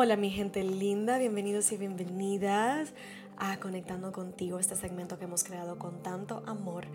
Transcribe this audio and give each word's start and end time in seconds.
Hola 0.00 0.16
mi 0.16 0.30
gente 0.30 0.62
linda, 0.62 1.18
bienvenidos 1.18 1.72
y 1.72 1.76
bienvenidas 1.76 2.94
a 3.36 3.58
Conectando 3.58 4.12
contigo, 4.12 4.60
este 4.60 4.76
segmento 4.76 5.18
que 5.18 5.24
hemos 5.24 5.42
creado 5.42 5.76
con 5.76 6.04
tanto 6.04 6.44
amor 6.46 6.86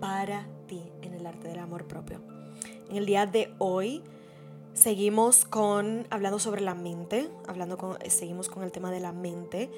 para 0.00 0.46
ti 0.66 0.80
en 1.02 1.12
el 1.12 1.26
arte 1.26 1.48
del 1.48 1.58
amor 1.58 1.86
propio. 1.86 2.22
En 2.88 2.96
el 2.96 3.04
día 3.04 3.26
de 3.26 3.52
hoy 3.58 4.02
seguimos 4.72 5.44
con 5.44 6.06
hablando 6.08 6.38
sobre 6.38 6.62
la 6.62 6.74
mente, 6.74 7.28
hablando 7.46 7.76
con, 7.76 7.98
seguimos 8.08 8.48
con 8.48 8.62
el 8.62 8.72
tema 8.72 8.90
de 8.90 9.00
la 9.00 9.12
mente 9.12 9.70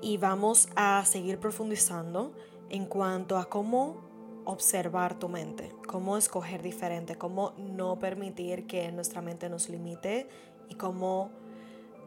y 0.00 0.16
vamos 0.16 0.68
a 0.76 1.04
seguir 1.04 1.40
profundizando 1.40 2.32
en 2.70 2.86
cuanto 2.86 3.36
a 3.36 3.46
cómo 3.46 3.96
observar 4.44 5.18
tu 5.18 5.28
mente, 5.28 5.72
cómo 5.88 6.16
escoger 6.16 6.62
diferente, 6.62 7.16
cómo 7.16 7.54
no 7.58 7.98
permitir 7.98 8.68
que 8.68 8.92
nuestra 8.92 9.22
mente 9.22 9.48
nos 9.48 9.68
limite 9.68 10.28
y 10.68 10.76
cómo 10.76 11.41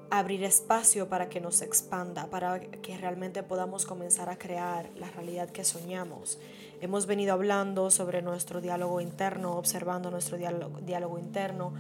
abrir 0.10 0.44
espacio 0.44 1.10
para 1.10 1.30
que 1.30 1.42
nos 1.42 1.62
expanda, 1.62 2.28
para 2.30 2.60
que 2.60 2.98
realmente 2.98 3.44
podamos 3.44 3.86
comenzar 3.86 4.30
a 4.30 4.38
crear 4.38 4.90
la 4.96 5.10
realidad 5.10 5.50
que 5.50 5.64
soñamos. 5.64 6.40
Hemos 6.82 7.06
venido 7.06 7.34
hablando 7.34 7.90
sobre 7.92 8.22
nuestro 8.22 8.62
diálogo 8.62 9.02
interno, 9.02 9.58
observando 9.58 10.12
nuestro 10.12 10.38
diálogo, 10.38 11.20
interno, 11.20 11.74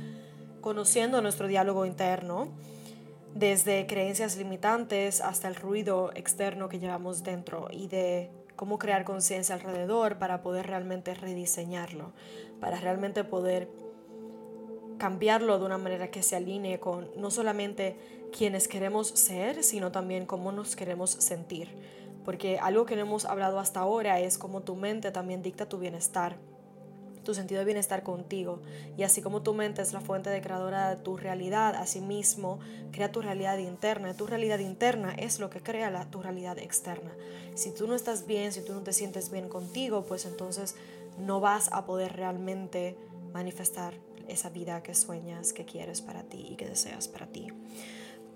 conociendo 0.61 1.21
nuestro 1.21 1.47
diálogo 1.47 1.85
interno, 1.85 2.49
desde 3.33 3.85
creencias 3.85 4.37
limitantes 4.37 5.19
hasta 5.21 5.47
el 5.47 5.55
ruido 5.55 6.11
externo 6.15 6.69
que 6.69 6.79
llevamos 6.79 7.23
dentro 7.23 7.67
y 7.69 7.87
de 7.87 8.31
cómo 8.55 8.79
crear 8.79 9.03
conciencia 9.03 9.55
alrededor 9.55 10.17
para 10.17 10.41
poder 10.41 10.67
realmente 10.67 11.13
rediseñarlo, 11.13 12.13
para 12.61 12.79
realmente 12.79 13.25
poder 13.25 13.69
cambiarlo 14.97 15.59
de 15.59 15.65
una 15.65 15.77
manera 15.77 16.09
que 16.09 16.23
se 16.23 16.35
alinee 16.35 16.79
con 16.79 17.09
no 17.17 17.31
solamente 17.31 17.97
quienes 18.35 18.67
queremos 18.67 19.07
ser, 19.07 19.63
sino 19.63 19.91
también 19.91 20.25
cómo 20.25 20.51
nos 20.51 20.75
queremos 20.75 21.11
sentir. 21.11 21.69
Porque 22.23 22.57
algo 22.57 22.85
que 22.85 22.95
no 22.95 23.03
hemos 23.03 23.25
hablado 23.25 23.59
hasta 23.59 23.81
ahora 23.81 24.19
es 24.19 24.37
cómo 24.37 24.61
tu 24.61 24.75
mente 24.75 25.11
también 25.11 25.41
dicta 25.43 25.69
tu 25.69 25.77
bienestar, 25.77 26.37
tu 27.23 27.33
sentido 27.33 27.59
de 27.59 27.65
bienestar 27.65 28.03
contigo. 28.03 28.61
Y 28.97 29.03
así 29.03 29.21
como 29.21 29.41
tu 29.41 29.53
mente 29.53 29.81
es 29.81 29.93
la 29.93 30.01
fuente 30.01 30.29
de 30.29 30.41
creadora 30.41 30.89
de 30.89 31.01
tu 31.01 31.17
realidad, 31.17 31.75
mismo 32.01 32.59
crea 32.91 33.11
tu 33.11 33.21
realidad 33.21 33.57
interna. 33.57 34.13
Tu 34.15 34.25
realidad 34.25 34.59
interna 34.59 35.13
es 35.17 35.39
lo 35.39 35.49
que 35.49 35.61
crea 35.61 35.91
la, 35.91 36.09
tu 36.09 36.21
realidad 36.21 36.57
externa. 36.57 37.11
Si 37.53 37.71
tú 37.71 37.87
no 37.87 37.95
estás 37.95 38.25
bien, 38.25 38.51
si 38.51 38.61
tú 38.61 38.73
no 38.73 38.81
te 38.81 38.93
sientes 38.93 39.29
bien 39.29 39.47
contigo, 39.47 40.03
pues 40.05 40.25
entonces 40.25 40.75
no 41.19 41.39
vas 41.39 41.71
a 41.71 41.85
poder 41.85 42.13
realmente 42.13 42.97
manifestar 43.35 43.93
esa 44.29 44.49
vida 44.49 44.81
que 44.81 44.95
sueñas, 44.95 45.51
que 45.51 45.65
quieres 45.65 46.01
para 46.01 46.23
ti 46.23 46.47
y 46.51 46.55
que 46.55 46.69
deseas 46.69 47.09
para 47.09 47.27
ti. 47.27 47.49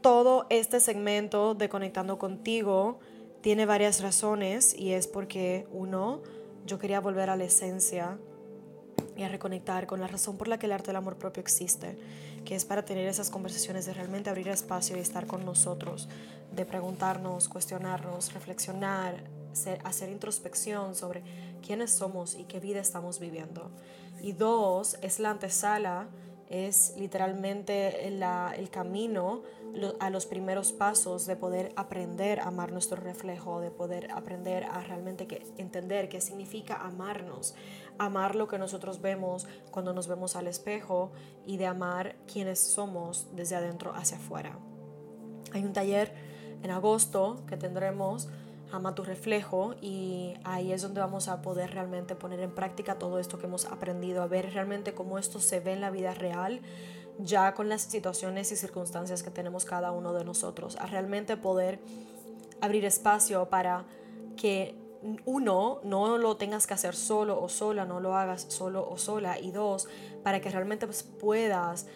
Todo 0.02 0.46
este 0.50 0.82
segmento 0.82 1.56
de 1.56 1.70
Conectando 1.70 2.20
contigo 2.20 3.00
tiene 3.40 3.66
varias 3.66 4.02
razones 4.02 4.78
y 4.78 4.92
es 4.92 5.08
porque 5.08 5.66
uno, 5.72 6.22
yo 6.66 6.80
quería 6.80 7.00
volver 7.00 7.30
a 7.30 7.38
la 7.38 7.46
esencia 7.46 8.18
y 9.16 9.24
a 9.24 9.30
reconectar 9.30 9.88
con 9.88 10.02
la 10.02 10.08
razón 10.08 10.38
por 10.38 10.50
la 10.50 10.60
que 10.60 10.66
el 10.66 10.74
arte 10.74 10.88
del 10.88 10.98
amor 10.98 11.16
propio 11.16 11.40
existe, 11.40 11.98
que 12.44 12.56
es 12.56 12.66
para 12.66 12.84
tener 12.84 13.08
esas 13.08 13.30
conversaciones 13.30 13.86
de 13.86 13.94
realmente 13.94 14.30
abrir 14.30 14.50
espacio 14.50 14.98
y 14.98 15.00
estar 15.00 15.28
con 15.28 15.46
nosotros, 15.46 16.10
de 16.54 16.66
preguntarnos, 16.66 17.48
cuestionarnos, 17.48 18.34
reflexionar, 18.34 19.24
hacer 19.84 20.10
introspección 20.10 20.96
sobre 20.96 21.24
quiénes 21.66 21.92
somos 21.92 22.36
y 22.36 22.46
qué 22.46 22.60
vida 22.60 22.80
estamos 22.80 23.20
viviendo. 23.20 23.72
Y 24.22 24.34
dos, 24.34 24.98
es 25.02 25.20
la 25.20 25.32
antesala, 25.32 26.08
es 26.50 26.96
literalmente 26.98 28.08
el 28.08 28.70
camino 28.72 29.44
a 30.00 30.10
los 30.10 30.26
primeros 30.26 30.72
pasos 30.72 31.28
de 31.28 31.36
poder 31.36 31.72
aprender 31.76 32.40
a 32.40 32.48
amar 32.48 32.72
nuestro 32.72 33.00
reflejo, 33.00 33.62
de 33.62 33.70
poder 33.70 34.12
aprender 34.12 34.64
a 34.64 34.82
realmente 34.82 35.28
que, 35.28 35.46
entender 35.58 36.10
qué 36.10 36.22
significa 36.22 36.76
amarnos, 36.76 37.54
amar 38.00 38.36
lo 38.36 38.48
que 38.48 38.58
nosotros 38.58 39.00
vemos 39.00 39.48
cuando 39.70 39.94
nos 39.94 40.08
vemos 40.08 40.36
al 40.36 40.48
espejo 40.48 41.12
y 41.46 41.58
de 41.58 41.68
amar 41.68 42.16
quienes 42.32 42.60
somos 42.60 43.28
desde 43.36 43.56
adentro 43.56 43.94
hacia 43.94 44.18
afuera. 44.18 44.58
Hay 45.54 45.64
un 45.64 45.74
taller 45.74 46.14
en 46.64 46.72
agosto 46.72 47.44
que 47.48 47.58
tendremos 47.58 48.28
ama 48.72 48.96
tu 48.96 49.04
reflejo 49.04 49.76
y 49.82 50.34
ahí 50.44 50.72
es 50.72 50.82
donde 50.82 51.02
vamos 51.02 51.28
a 51.28 51.42
poder 51.42 51.72
realmente 51.72 52.16
poner 52.16 52.40
en 52.40 52.52
práctica 52.52 52.96
todo 53.00 53.20
esto 53.20 53.40
que 53.40 53.48
hemos 53.48 53.66
aprendido, 53.66 54.22
a 54.22 54.28
ver 54.28 54.54
realmente 54.54 54.94
cómo 54.94 55.18
esto 55.18 55.40
se 55.40 55.60
ve 55.60 55.74
en 55.74 55.82
la 55.82 55.90
vida 55.90 56.14
real, 56.14 56.62
ya 57.18 57.54
con 57.54 57.68
las 57.70 57.82
situaciones 57.82 58.52
y 58.52 58.56
circunstancias 58.56 59.24
que 59.24 59.32
tenemos 59.32 59.66
cada 59.66 59.92
uno 59.92 60.14
de 60.14 60.24
nosotros, 60.24 60.76
a 60.78 60.86
realmente 60.86 61.38
poder 61.38 61.80
abrir 62.62 62.86
espacio 62.86 63.50
para 63.50 63.86
que 64.38 64.76
uno, 65.26 65.80
no 65.84 66.18
lo 66.18 66.38
tengas 66.38 66.68
que 66.68 66.74
hacer 66.74 66.96
solo 66.96 67.42
o 67.42 67.50
sola, 67.50 67.86
no 67.86 68.00
lo 68.00 68.16
hagas 68.16 68.46
solo 68.50 68.88
o 68.90 68.98
sola, 68.98 69.40
y 69.40 69.52
dos, 69.52 69.88
para 70.24 70.42
que 70.42 70.50
realmente 70.50 70.86
pues, 70.86 71.04
puedas 71.04 71.88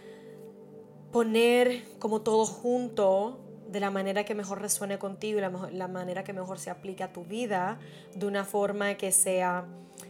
poner 1.12 1.85
como 2.00 2.22
todo 2.22 2.45
junto 2.45 3.42
de 3.73 3.79
la 3.79 3.89
manera 3.89 4.23
que 4.23 4.35
mejor 4.35 4.61
resuene 4.61 5.00
contigo 5.00 5.39
y 5.39 5.41
la, 5.41 5.88
manera 5.88 6.23
que 6.23 6.31
mejor 6.31 6.59
se 6.59 6.69
aplique 6.69 7.01
a 7.01 7.11
tu 7.11 7.25
vida, 7.25 7.79
de 8.13 8.28
una 8.28 8.45
forma 8.45 8.94
que 8.97 9.11
sea 9.11 9.66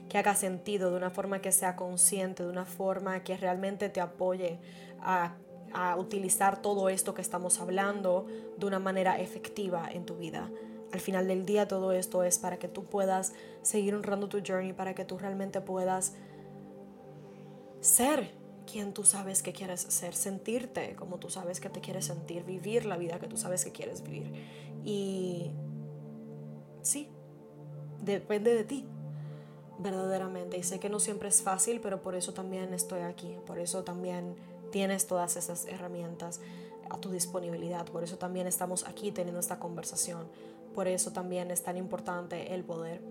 que 0.09 0.18
haga 0.18 0.35
sentido, 0.35 0.91
de 0.91 0.97
una 0.97 1.09
forma 1.09 1.40
que 1.40 1.53
sea 1.53 1.78
consciente, 1.78 2.44
de 2.44 2.50
una 2.50 2.66
forma 2.66 3.23
que 3.23 3.38
realmente 3.38 3.88
te 3.88 4.02
apoye 4.02 4.59
a, 5.00 5.35
a 5.73 5.96
utilizar 5.96 6.62
todo 6.62 6.90
esto 6.90 7.13
que 7.13 7.22
estamos 7.22 7.62
hablando 7.62 8.28
de 8.57 8.66
una 8.66 8.79
manera 8.79 9.18
efectiva 9.18 9.90
en 9.90 10.06
tu 10.06 10.18
vida. 10.18 10.52
Al 10.91 11.00
final 11.00 11.29
del 11.29 11.46
día 11.46 11.66
todo 11.66 11.94
esto 11.94 12.23
es 12.23 12.40
para 12.40 12.59
que 12.59 12.68
tú 12.68 12.84
puedas 12.84 13.34
seguir 13.62 13.96
honrando 13.96 14.28
tu 14.28 14.41
journey, 14.46 14.73
para 14.73 14.94
que 14.94 15.06
tú 15.06 15.18
realmente 15.18 15.62
puedas 15.62 16.16
ser 17.79 18.42
quien 18.69 18.94
tú 18.94 19.03
sabes 19.03 19.44
que 19.44 19.53
quieres 19.53 19.81
ser, 19.81 20.16
sentirte 20.16 20.96
como 20.96 21.18
tú 21.18 21.29
sabes 21.29 21.59
que 21.59 21.69
te 21.69 21.81
quieres 21.81 22.06
sentir, 22.06 22.44
vivir 22.44 22.85
la 22.85 22.97
vida 22.97 23.19
que 23.19 23.28
tú 23.28 23.38
sabes 23.38 23.63
que 23.63 23.72
quieres 23.72 24.03
vivir. 24.03 24.31
Y 24.84 25.51
sí, 26.81 27.09
depende 28.02 28.53
de 28.53 28.63
ti, 28.63 28.85
verdaderamente. 29.79 30.57
Y 30.57 30.63
sé 30.63 30.79
que 30.79 30.90
no 30.90 31.00
siempre 31.00 31.29
es 31.29 31.41
fácil, 31.41 31.79
pero 31.81 32.02
por 32.02 32.16
eso 32.16 32.34
también 32.34 32.73
estoy 32.73 33.02
aquí, 33.02 33.35
por 33.46 33.59
eso 33.59 33.84
también 33.84 34.35
tienes 34.72 35.07
todas 35.07 35.35
esas 35.38 35.66
herramientas 35.66 36.40
a 36.90 36.97
tu 36.97 37.12
disponibilidad, 37.12 37.85
por 37.85 38.03
eso 38.03 38.18
también 38.18 38.47
estamos 38.47 38.88
aquí 38.88 39.12
teniendo 39.12 39.40
esta 39.40 39.59
conversación, 39.59 40.28
por 40.75 40.88
eso 40.88 41.12
también 41.12 41.52
es 41.52 41.63
tan 41.63 41.78
importante 41.78 42.53
el 42.53 42.63
poder 42.63 43.02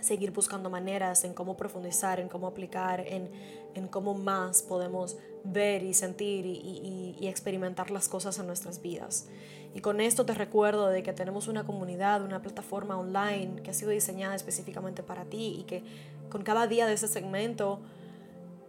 seguir 0.00 0.30
buscando 0.30 0.70
maneras 0.70 1.24
en 1.24 1.34
cómo 1.34 1.56
profundizar, 1.56 2.20
en 2.20 2.28
cómo 2.28 2.46
aplicar, 2.46 3.00
en, 3.00 3.30
en 3.74 3.88
cómo 3.88 4.14
más 4.14 4.62
podemos 4.62 5.16
ver 5.44 5.82
y 5.82 5.94
sentir 5.94 6.46
y, 6.46 6.52
y, 6.52 7.16
y, 7.18 7.28
experimentar 7.28 7.90
las 7.90 8.08
cosas 8.08 8.38
en 8.38 8.46
nuestras 8.46 8.82
vidas. 8.82 9.28
Y 9.74 9.80
con 9.80 10.00
esto 10.00 10.26
te 10.26 10.34
recuerdo 10.34 10.88
de 10.88 11.02
que 11.02 11.12
tenemos 11.12 11.48
una 11.48 11.64
comunidad, 11.64 12.22
una 12.22 12.42
plataforma 12.42 12.98
online 12.98 13.62
que 13.62 13.70
ha 13.70 13.74
sido 13.74 13.90
diseñada 13.90 14.34
específicamente 14.34 15.02
para 15.02 15.24
ti 15.24 15.56
y 15.60 15.62
que 15.62 15.82
con 16.28 16.42
cada 16.42 16.66
día 16.66 16.86
de 16.86 16.94
ese 16.94 17.08
segmento 17.08 17.80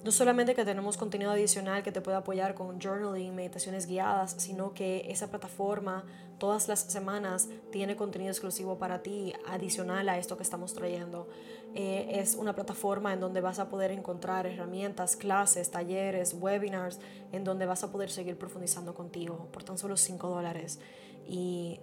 no 0.04 0.12
solamente 0.12 0.56
que 0.56 0.66
tenemos 0.66 0.98
contenido 0.98 1.32
adicional 1.32 1.84
que 1.84 1.92
te 1.92 2.02
puede 2.02 2.18
apoyar 2.18 2.56
con 2.56 2.80
journaling, 2.80 3.36
meditaciones 3.36 3.86
guiadas, 3.86 4.36
sino 4.38 4.74
que 4.74 5.06
esa 5.10 5.30
plataforma 5.30 6.06
todas 6.40 6.68
las 6.68 6.80
semanas 6.80 7.50
tiene 7.72 7.96
contenido 7.96 8.32
exclusivo 8.32 8.80
para 8.80 9.04
ti, 9.04 9.32
adicional 9.48 10.10
a 10.10 10.18
esto 10.18 10.38
que 10.38 10.44
estamos 10.44 10.74
trayendo. 10.74 11.28
Eh, 11.76 12.20
es 12.20 12.34
una 12.34 12.56
plataforma 12.56 13.14
en 13.14 13.20
donde 13.20 13.42
vas 13.42 13.60
a 13.60 13.70
poder 13.70 13.92
encontrar 13.92 14.48
herramientas, 14.48 15.16
clases, 15.16 15.70
talleres, 15.70 16.34
webinars, 16.34 17.00
en 17.32 17.44
donde 17.44 17.68
vas 17.68 17.84
a 17.84 17.92
poder 17.92 18.10
seguir 18.10 18.38
profundizando 18.38 18.96
contigo 18.96 19.50
por 19.52 19.64
tan 19.64 19.78
solo 19.78 19.98
5 19.98 20.30
dólares. 20.30 20.80
Y 21.28 21.80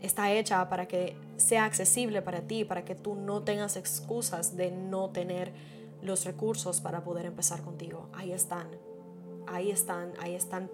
está 0.00 0.32
hecha 0.32 0.68
para 0.70 0.88
que 0.88 1.16
sea 1.36 1.66
accesible 1.66 2.22
para 2.22 2.40
ti, 2.40 2.64
para 2.64 2.84
que 2.84 2.94
tú 2.94 3.14
no 3.14 3.42
tengas 3.42 3.76
excusas 3.76 4.56
de 4.56 4.70
no 4.70 5.10
tener 5.10 5.52
los 6.02 6.24
recursos 6.24 6.80
para 6.80 7.02
poder 7.02 7.26
empezar 7.26 7.62
contigo. 7.62 8.08
Ahí 8.12 8.32
están, 8.32 8.68
ahí 9.46 9.70
están, 9.70 10.12
ahí 10.20 10.34
están 10.34 10.70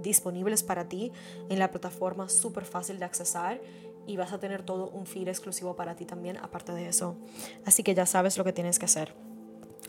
disponibles 0.00 0.62
para 0.62 0.88
ti 0.88 1.12
en 1.48 1.58
la 1.58 1.70
plataforma 1.70 2.28
súper 2.28 2.64
fácil 2.64 2.98
de 2.98 3.04
accesar 3.04 3.60
y 4.06 4.16
vas 4.16 4.32
a 4.32 4.38
tener 4.38 4.62
todo 4.62 4.88
un 4.90 5.06
feed 5.06 5.28
exclusivo 5.28 5.76
para 5.76 5.94
ti 5.96 6.04
también 6.04 6.36
aparte 6.38 6.72
de 6.72 6.88
eso. 6.88 7.16
Así 7.64 7.82
que 7.82 7.94
ya 7.94 8.06
sabes 8.06 8.36
lo 8.36 8.44
que 8.44 8.52
tienes 8.52 8.78
que 8.78 8.84
hacer. 8.84 9.14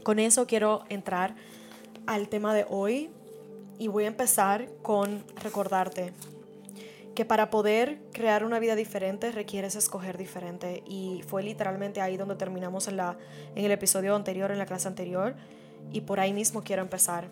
Con 0.04 0.20
eso 0.20 0.48
quiero 0.48 0.84
entrar 0.90 1.36
al 2.06 2.30
tema 2.30 2.54
de 2.54 2.66
hoy 2.70 3.10
y 3.80 3.88
voy 3.88 4.06
a 4.06 4.08
empezar 4.08 4.70
con 4.82 5.24
recordarte 5.42 6.14
que 7.16 7.26
para 7.26 7.50
poder 7.50 8.00
crear 8.12 8.44
una 8.44 8.60
vida 8.60 8.76
diferente 8.76 9.32
requieres 9.32 9.76
escoger 9.76 10.18
diferente 10.18 10.84
y 10.86 11.24
fue 11.28 11.42
literalmente 11.42 12.02
ahí 12.02 12.18
donde 12.18 12.36
terminamos 12.36 12.88
en, 12.88 12.98
la, 12.98 13.18
en 13.56 13.66
el 13.66 13.72
episodio 13.72 14.16
anterior, 14.16 14.52
en 14.52 14.58
la 14.58 14.66
clase 14.66 14.88
anterior 14.88 15.36
y 15.92 16.02
por 16.02 16.20
ahí 16.20 16.34
mismo 16.34 16.64
quiero 16.64 16.82
empezar. 16.82 17.30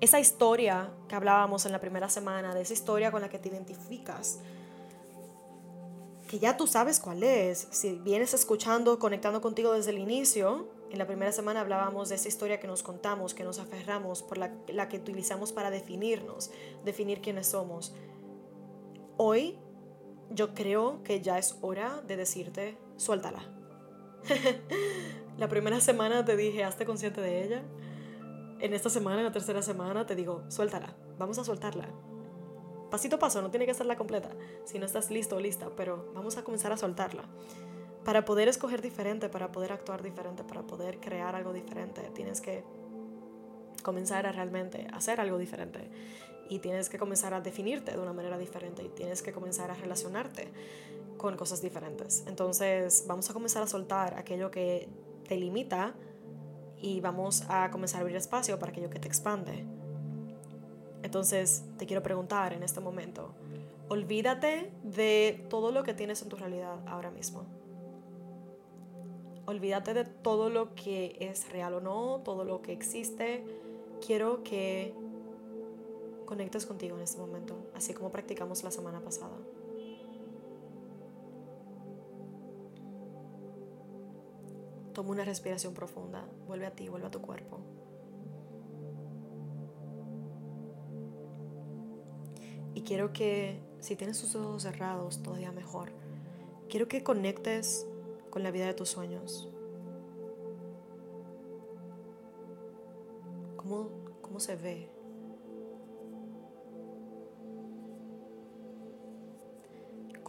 esa 0.00 0.20
historia 0.20 0.90
que 1.08 1.16
hablábamos 1.16 1.66
en 1.66 1.72
la 1.72 1.80
primera 1.80 2.08
semana, 2.08 2.54
de 2.54 2.60
esa 2.60 2.72
historia 2.72 3.10
con 3.10 3.20
la 3.20 3.28
que 3.28 3.38
te 3.38 3.48
identificas, 3.48 4.38
que 6.28 6.38
ya 6.38 6.56
tú 6.56 6.66
sabes 6.66 7.00
cuál 7.00 7.22
es, 7.22 7.66
si 7.70 7.94
vienes 7.94 8.34
escuchando, 8.34 8.98
conectando 8.98 9.40
contigo 9.40 9.72
desde 9.72 9.90
el 9.90 9.98
inicio, 9.98 10.68
en 10.90 10.98
la 10.98 11.06
primera 11.06 11.32
semana 11.32 11.60
hablábamos 11.60 12.10
de 12.10 12.14
esa 12.14 12.28
historia 12.28 12.60
que 12.60 12.66
nos 12.66 12.82
contamos, 12.82 13.34
que 13.34 13.44
nos 13.44 13.58
aferramos, 13.58 14.22
por 14.22 14.38
la, 14.38 14.52
la 14.68 14.88
que 14.88 14.98
utilizamos 14.98 15.52
para 15.52 15.70
definirnos, 15.70 16.50
definir 16.84 17.20
quiénes 17.20 17.48
somos. 17.48 17.94
Hoy 19.20 19.58
yo 20.30 20.54
creo 20.54 21.02
que 21.02 21.20
ya 21.20 21.38
es 21.38 21.58
hora 21.60 22.00
de 22.06 22.16
decirte, 22.16 22.78
suéltala. 22.96 23.42
la 25.38 25.48
primera 25.48 25.80
semana 25.80 26.24
te 26.24 26.36
dije, 26.36 26.62
hazte 26.62 26.84
consciente 26.84 27.20
de 27.20 27.42
ella. 27.42 27.62
En 28.60 28.74
esta 28.74 28.90
semana, 28.90 29.18
en 29.18 29.24
la 29.24 29.32
tercera 29.32 29.60
semana, 29.60 30.06
te 30.06 30.14
digo, 30.14 30.44
suéltala. 30.46 30.94
Vamos 31.18 31.36
a 31.38 31.44
soltarla. 31.44 31.88
Pasito 32.92 33.16
a 33.16 33.18
paso, 33.18 33.42
no 33.42 33.50
tiene 33.50 33.66
que 33.66 33.74
ser 33.74 33.86
la 33.86 33.96
completa. 33.96 34.30
Si 34.64 34.78
no 34.78 34.86
estás 34.86 35.10
listo 35.10 35.40
lista, 35.40 35.68
pero 35.76 36.12
vamos 36.14 36.36
a 36.36 36.44
comenzar 36.44 36.70
a 36.70 36.76
soltarla. 36.76 37.24
Para 38.04 38.24
poder 38.24 38.46
escoger 38.46 38.82
diferente, 38.82 39.28
para 39.28 39.50
poder 39.50 39.72
actuar 39.72 40.00
diferente, 40.00 40.44
para 40.44 40.62
poder 40.62 41.00
crear 41.00 41.34
algo 41.34 41.52
diferente, 41.52 42.02
tienes 42.14 42.40
que 42.40 42.62
comenzar 43.82 44.26
a 44.26 44.32
realmente 44.32 44.86
hacer 44.92 45.20
algo 45.20 45.38
diferente 45.38 45.90
y 46.48 46.58
tienes 46.60 46.88
que 46.88 46.98
comenzar 46.98 47.34
a 47.34 47.40
definirte 47.40 47.92
de 47.92 47.98
una 47.98 48.12
manera 48.12 48.38
diferente 48.38 48.82
y 48.82 48.88
tienes 48.88 49.22
que 49.22 49.32
comenzar 49.32 49.70
a 49.70 49.74
relacionarte 49.74 50.48
con 51.16 51.36
cosas 51.36 51.60
diferentes. 51.60 52.24
Entonces 52.26 53.04
vamos 53.06 53.28
a 53.28 53.34
comenzar 53.34 53.62
a 53.62 53.66
soltar 53.66 54.14
aquello 54.18 54.50
que 54.50 54.88
te 55.26 55.36
limita 55.36 55.94
y 56.80 57.00
vamos 57.00 57.44
a 57.48 57.70
comenzar 57.70 57.98
a 57.98 58.00
abrir 58.02 58.16
espacio 58.16 58.58
para 58.58 58.70
aquello 58.70 58.88
que 58.88 58.98
te 58.98 59.08
expande. 59.08 59.64
Entonces 61.02 61.64
te 61.76 61.86
quiero 61.86 62.02
preguntar 62.02 62.52
en 62.52 62.62
este 62.62 62.80
momento, 62.80 63.34
olvídate 63.88 64.72
de 64.82 65.44
todo 65.48 65.72
lo 65.72 65.82
que 65.82 65.94
tienes 65.94 66.22
en 66.22 66.28
tu 66.28 66.36
realidad 66.36 66.76
ahora 66.86 67.10
mismo. 67.10 67.44
Olvídate 69.46 69.94
de 69.94 70.04
todo 70.04 70.50
lo 70.50 70.74
que 70.74 71.16
es 71.20 71.50
real 71.50 71.74
o 71.74 71.80
no, 71.80 72.20
todo 72.24 72.44
lo 72.44 72.60
que 72.60 72.72
existe. 72.72 73.44
Quiero 74.04 74.44
que 74.44 74.94
conectes 76.28 76.66
contigo 76.66 76.94
en 76.94 77.02
este 77.02 77.18
momento, 77.18 77.56
así 77.74 77.94
como 77.94 78.10
practicamos 78.10 78.62
la 78.62 78.70
semana 78.70 79.00
pasada. 79.00 79.34
Toma 84.92 85.08
una 85.08 85.24
respiración 85.24 85.72
profunda, 85.72 86.28
vuelve 86.46 86.66
a 86.66 86.70
ti, 86.70 86.90
vuelve 86.90 87.06
a 87.06 87.10
tu 87.10 87.22
cuerpo. 87.22 87.60
Y 92.74 92.82
quiero 92.82 93.14
que, 93.14 93.62
si 93.80 93.96
tienes 93.96 94.20
tus 94.20 94.34
ojos 94.34 94.64
cerrados, 94.64 95.22
todavía 95.22 95.50
mejor. 95.50 95.92
Quiero 96.68 96.88
que 96.88 97.02
conectes 97.02 97.86
con 98.28 98.42
la 98.42 98.50
vida 98.50 98.66
de 98.66 98.74
tus 98.74 98.90
sueños. 98.90 99.48
¿Cómo, 103.56 103.88
cómo 104.20 104.40
se 104.40 104.56
ve? 104.56 104.97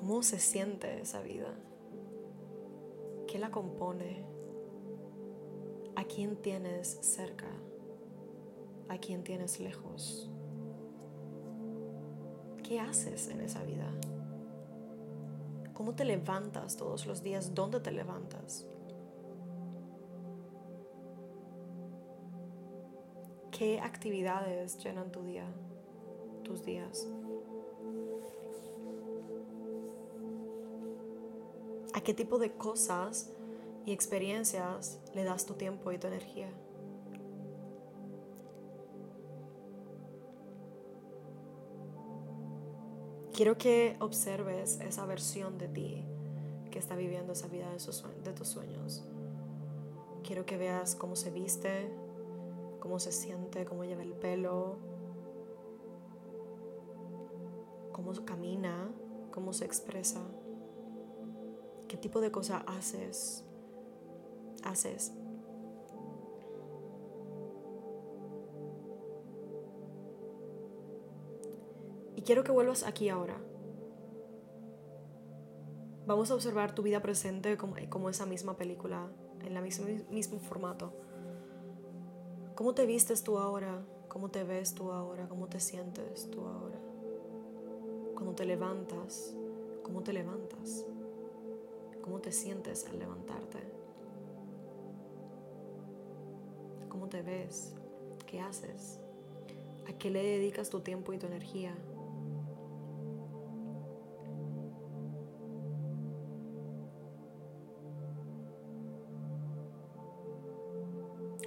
¿Cómo 0.10 0.24
se 0.24 0.40
siente 0.40 1.02
esa 1.02 1.22
vida? 1.22 1.54
¿Qué 3.28 3.38
la 3.38 3.52
compone? 3.52 4.26
¿A 5.96 6.04
quién 6.06 6.36
tienes 6.38 6.98
cerca? 7.04 7.46
¿A 8.88 8.98
quién 8.98 9.24
tienes 9.24 9.60
lejos? 9.60 10.28
¿Qué 12.68 12.80
haces 12.80 13.28
en 13.28 13.42
esa 13.42 13.62
vida? 13.62 13.88
¿Cómo 15.76 15.94
te 15.94 16.06
levantas 16.06 16.76
todos 16.76 17.06
los 17.06 17.22
días? 17.22 17.54
¿Dónde 17.54 17.80
te 17.80 17.92
levantas? 17.92 18.66
¿Qué 23.52 23.80
actividades 23.80 24.84
llenan 24.84 25.12
tu 25.12 25.22
día, 25.22 25.46
tus 26.44 26.66
días? 26.66 27.08
¿A 32.00 32.02
qué 32.02 32.14
tipo 32.14 32.40
de 32.40 32.54
cosas 32.54 33.30
y 33.86 33.92
experiencias 33.92 35.02
le 35.14 35.26
das 35.26 35.46
tu 35.46 35.56
tiempo 35.56 35.92
y 35.92 35.98
tu 35.98 36.08
energía? 36.08 36.48
Quiero 43.34 43.58
que 43.58 43.98
observes 44.00 44.80
esa 44.80 45.06
versión 45.06 45.58
de 45.58 45.68
ti 45.68 46.06
que 46.72 46.80
está 46.80 46.96
viviendo 46.96 47.34
esa 47.34 47.48
vida 47.48 47.68
de, 47.70 48.32
tus 48.32 48.48
sueños. 48.48 49.04
Quiero 50.24 50.46
que 50.46 50.56
veas 50.56 50.96
cómo 50.96 51.18
se 51.18 51.32
viste, 51.32 51.92
cómo 52.80 53.00
se 53.00 53.12
siente, 53.12 53.66
cómo 53.66 53.84
lleva 53.84 54.04
el 54.04 54.14
pelo, 54.14 54.78
cómo 57.92 58.14
camina, 58.24 58.90
cómo 59.32 59.52
se 59.52 59.66
expresa 59.66 60.22
qué 61.90 61.98
tipo 61.98 62.22
de 62.22 62.32
cosas 62.32 62.64
haces, 62.68 63.44
haces. 64.64 65.12
Y 72.16 72.22
quiero 72.22 72.44
que 72.44 72.52
vuelvas 72.52 72.84
aquí 72.84 73.10
ahora. 73.10 73.38
Vamos 76.06 76.32
a 76.32 76.36
observar 76.36 76.74
tu 76.74 76.84
vida 76.84 77.02
presente 77.02 77.58
como, 77.58 77.76
como 77.90 78.10
esa 78.10 78.26
misma 78.26 78.56
película, 78.56 79.08
en 79.42 79.58
el 79.58 79.64
mismo, 79.64 79.88
mismo 80.10 80.40
formato. 80.40 80.94
¿Cómo 82.56 82.74
te 82.74 82.86
vistes 82.86 83.24
tú 83.24 83.38
ahora? 83.38 83.82
¿Cómo 84.10 84.30
te 84.30 84.44
ves 84.44 84.74
tú 84.74 84.92
ahora? 84.92 85.28
¿Cómo 85.28 85.48
te 85.48 85.60
sientes 85.60 86.30
tú 86.30 86.42
ahora? 86.42 86.80
Cuando 88.14 88.34
te 88.36 88.46
levantas, 88.46 89.36
¿cómo 89.84 90.04
te 90.04 90.14
levantas? 90.14 90.86
¿Cómo 92.10 92.22
te 92.22 92.32
sientes 92.32 92.88
al 92.88 92.98
levantarte? 92.98 93.60
¿Cómo 96.90 97.08
te 97.08 97.22
ves? 97.22 97.76
¿Qué 98.26 98.42
haces? 98.42 99.00
¿A 99.88 99.94
qué 99.94 100.10
le 100.10 100.24
dedicas 100.24 100.72
tu 100.72 100.80
tiempo 100.80 101.14
y 101.14 101.20
tu 101.20 101.28
energía? 101.28 101.76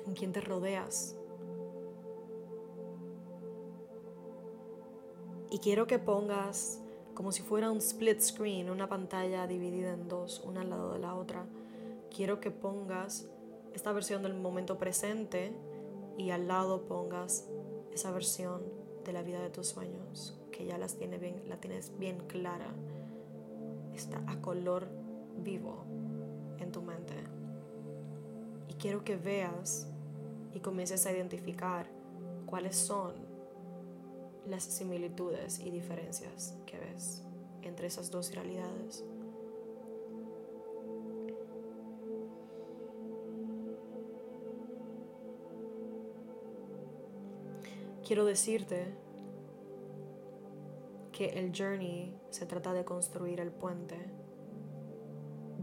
¿Con 0.05 0.15
quién 0.15 0.33
te 0.33 0.41
rodeas? 0.43 1.17
Y 5.51 5.59
quiero 5.59 5.89
que 5.89 5.99
pongas 5.99 6.82
como 7.15 7.33
si 7.33 7.43
fuera 7.43 7.71
un 7.71 7.79
split 7.79 8.21
screen, 8.21 8.71
una 8.71 8.89
pantalla 8.89 9.47
dividida 9.47 9.93
en 9.93 10.09
dos, 10.09 10.43
una 10.45 10.63
al 10.63 10.71
lado 10.71 10.93
de 10.93 10.99
la 10.99 11.15
otra. 11.15 11.45
Quiero 12.15 12.41
que 12.41 12.51
pongas 12.51 13.27
esta 13.75 13.93
versión 13.93 14.23
del 14.23 14.35
momento 14.35 14.79
presente 14.79 15.53
y 16.19 16.31
al 16.31 16.49
lado 16.49 16.83
pongas 16.87 17.49
esa 17.93 18.11
versión 18.11 18.63
de 19.05 19.13
la 19.13 19.23
vida 19.23 19.41
de 19.41 19.51
tus 19.51 19.69
sueños, 19.69 20.39
que 20.51 20.65
ya 20.65 20.79
las 20.79 20.97
tiene 20.97 21.19
bien, 21.19 21.43
la 21.49 21.57
tienes 21.57 21.99
bien 21.99 22.19
clara. 22.27 22.73
Está 23.95 24.23
a 24.27 24.41
color 24.41 24.89
vivo 25.39 25.85
en 26.59 26.73
tu 26.73 26.83
mente. 26.83 27.15
Y 28.69 28.75
quiero 28.75 29.05
que 29.05 29.17
veas 29.17 29.89
y 30.55 30.61
comiences 30.61 31.05
a 31.07 31.13
identificar 31.13 31.87
cuáles 32.47 32.77
son 32.77 33.13
las 34.47 34.65
similitudes 34.65 35.61
y 35.61 35.71
diferencias 35.71 36.55
que 36.67 36.79
ves 36.79 37.23
entre 37.63 37.87
esas 37.87 38.11
dos 38.11 38.35
realidades. 38.35 39.05
Quiero 48.07 48.25
decirte 48.25 48.95
que 51.13 51.39
el 51.39 51.53
journey 51.57 52.19
se 52.31 52.47
trata 52.47 52.73
de 52.73 52.85
construir 52.85 53.41
el 53.41 53.53
puente 53.53 53.97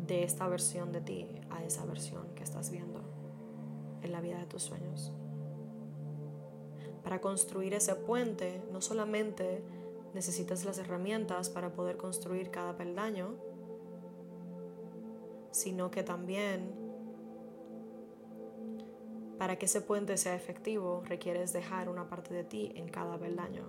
de 0.07 0.24
esta 0.24 0.48
versión 0.48 0.91
de 0.91 1.01
ti 1.01 1.27
a 1.50 1.63
esa 1.63 1.86
versión 1.86 2.33
que 2.36 2.43
estás 2.43 2.71
viendo 2.71 3.01
en 4.01 4.12
la 4.12 4.21
vida 4.21 4.39
de 4.39 4.45
tus 4.45 4.63
sueños 4.63 5.12
para 7.10 7.22
construir 7.22 7.74
ese 7.74 7.96
puente, 7.96 8.62
no 8.72 8.82
solamente 8.82 9.63
necesitas 10.13 10.63
las 10.63 10.78
herramientas 10.78 11.50
para 11.50 11.74
poder 11.74 11.98
construir 11.98 12.51
cada 12.51 12.78
peldaño, 12.78 13.34
sino 15.50 15.89
que 15.89 16.04
también 16.04 16.72
para 19.39 19.56
que 19.56 19.66
ese 19.66 19.82
puente 19.82 20.18
sea 20.18 20.36
efectivo, 20.36 21.01
requieres 21.04 21.51
dejar 21.51 21.89
una 21.89 22.08
parte 22.08 22.32
de 22.32 22.44
ti 22.44 22.74
en 22.75 22.88
cada 22.89 23.18
peldaño. 23.18 23.63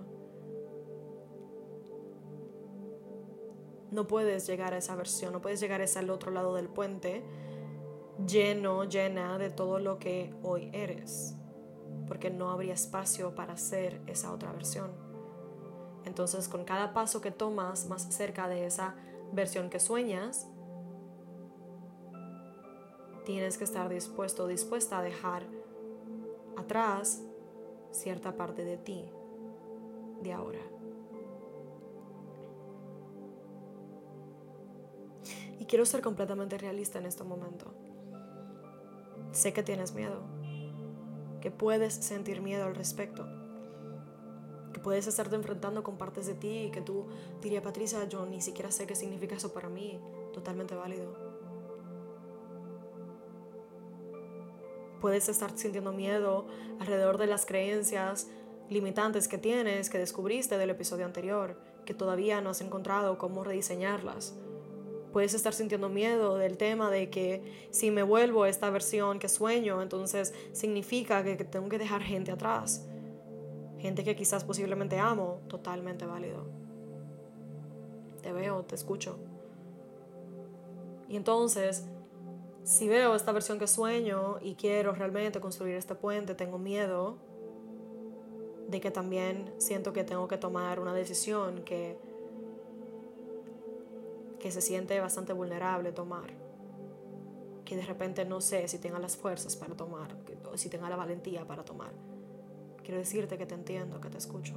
No 3.89 4.05
puedes 4.05 4.45
llegar 4.45 4.75
a 4.75 4.77
esa 4.77 4.95
versión, 4.95 5.33
no 5.33 5.41
puedes 5.41 5.59
llegar 5.59 5.81
a 5.81 5.85
ese 5.85 5.97
al 5.97 6.11
otro 6.11 6.29
lado 6.29 6.53
del 6.53 6.69
puente 6.69 7.23
lleno, 8.23 8.83
llena 8.83 9.39
de 9.39 9.49
todo 9.49 9.79
lo 9.79 9.97
que 9.97 10.31
hoy 10.43 10.69
eres, 10.73 11.35
porque 12.11 12.29
no 12.29 12.51
habría 12.51 12.73
espacio 12.73 13.35
para 13.35 13.55
ser 13.55 14.01
esa 14.05 14.33
otra 14.33 14.51
versión. 14.51 14.91
Entonces, 16.03 16.49
con 16.49 16.65
cada 16.65 16.91
paso 16.91 17.21
que 17.21 17.31
tomas 17.31 17.87
más 17.87 18.01
cerca 18.13 18.49
de 18.49 18.65
esa 18.65 18.95
versión 19.31 19.69
que 19.69 19.79
sueñas, 19.79 20.45
tienes 23.23 23.57
que 23.57 23.63
estar 23.63 23.87
dispuesto, 23.87 24.45
dispuesta 24.45 24.99
a 24.99 25.01
dejar 25.01 25.43
atrás 26.57 27.21
cierta 27.93 28.35
parte 28.35 28.65
de 28.65 28.75
ti 28.75 29.09
de 30.21 30.33
ahora. 30.33 30.59
Y 35.59 35.65
quiero 35.65 35.85
ser 35.85 36.01
completamente 36.01 36.57
realista 36.57 36.99
en 36.99 37.05
este 37.05 37.23
momento. 37.23 37.73
Sé 39.31 39.53
que 39.53 39.63
tienes 39.63 39.93
miedo, 39.93 40.40
que 41.41 41.51
puedes 41.51 41.93
sentir 41.93 42.41
miedo 42.41 42.65
al 42.65 42.75
respecto, 42.75 43.25
que 44.73 44.79
puedes 44.79 45.07
estarte 45.07 45.35
enfrentando 45.35 45.83
con 45.83 45.97
partes 45.97 46.27
de 46.27 46.35
ti 46.35 46.65
y 46.67 46.71
que 46.71 46.81
tú 46.81 47.07
dirías, 47.41 47.63
Patricia, 47.63 48.07
yo 48.07 48.25
ni 48.25 48.41
siquiera 48.41 48.71
sé 48.71 48.87
qué 48.87 48.95
significa 48.95 49.35
eso 49.35 49.53
para 49.53 49.69
mí. 49.69 49.99
Totalmente 50.33 50.75
válido. 50.75 51.31
Puedes 55.01 55.27
estar 55.29 55.57
sintiendo 55.57 55.91
miedo 55.91 56.45
alrededor 56.79 57.17
de 57.17 57.25
las 57.25 57.45
creencias 57.45 58.29
limitantes 58.69 59.27
que 59.27 59.37
tienes, 59.37 59.89
que 59.89 59.97
descubriste 59.97 60.57
del 60.57 60.69
episodio 60.69 61.05
anterior, 61.05 61.59
que 61.85 61.93
todavía 61.93 62.39
no 62.39 62.51
has 62.51 62.61
encontrado 62.61 63.17
cómo 63.17 63.43
rediseñarlas. 63.43 64.35
Puedes 65.11 65.33
estar 65.33 65.53
sintiendo 65.53 65.89
miedo 65.89 66.37
del 66.37 66.57
tema 66.57 66.89
de 66.89 67.09
que 67.09 67.67
si 67.69 67.91
me 67.91 68.03
vuelvo 68.03 68.45
esta 68.45 68.69
versión 68.69 69.19
que 69.19 69.27
sueño, 69.27 69.81
entonces 69.81 70.33
significa 70.53 71.23
que 71.23 71.35
tengo 71.43 71.67
que 71.67 71.77
dejar 71.77 72.01
gente 72.01 72.31
atrás. 72.31 72.87
Gente 73.77 74.03
que 74.03 74.15
quizás 74.15 74.43
posiblemente 74.43 74.99
amo, 74.99 75.41
totalmente 75.47 76.05
válido. 76.05 76.45
Te 78.21 78.31
veo, 78.31 78.63
te 78.63 78.75
escucho. 78.75 79.17
Y 81.09 81.17
entonces, 81.17 81.85
si 82.63 82.87
veo 82.87 83.15
esta 83.15 83.33
versión 83.33 83.59
que 83.59 83.67
sueño 83.67 84.37
y 84.41 84.55
quiero 84.55 84.93
realmente 84.93 85.41
construir 85.41 85.75
este 85.75 85.95
puente, 85.95 86.35
tengo 86.35 86.57
miedo 86.57 87.17
de 88.69 88.79
que 88.79 88.91
también 88.91 89.53
siento 89.57 89.91
que 89.91 90.05
tengo 90.05 90.27
que 90.29 90.37
tomar 90.37 90.79
una 90.79 90.93
decisión 90.93 91.63
que 91.63 91.97
que 94.41 94.51
se 94.51 94.61
siente 94.61 94.99
bastante 94.99 95.33
vulnerable 95.33 95.91
tomar, 95.91 96.31
que 97.63 97.75
de 97.75 97.83
repente 97.83 98.25
no 98.25 98.41
sé 98.41 98.67
si 98.67 98.79
tenga 98.79 98.99
las 98.99 99.15
fuerzas 99.15 99.55
para 99.55 99.75
tomar, 99.75 100.17
o 100.51 100.57
si 100.57 100.67
tenga 100.67 100.89
la 100.89 100.95
valentía 100.95 101.45
para 101.47 101.63
tomar. 101.63 101.93
Quiero 102.83 102.97
decirte 102.97 103.37
que 103.37 103.45
te 103.45 103.53
entiendo, 103.53 104.01
que 104.01 104.09
te 104.09 104.17
escucho. 104.17 104.55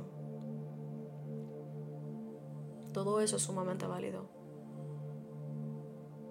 Todo 2.92 3.20
eso 3.20 3.36
es 3.36 3.42
sumamente 3.42 3.86
válido. 3.86 4.26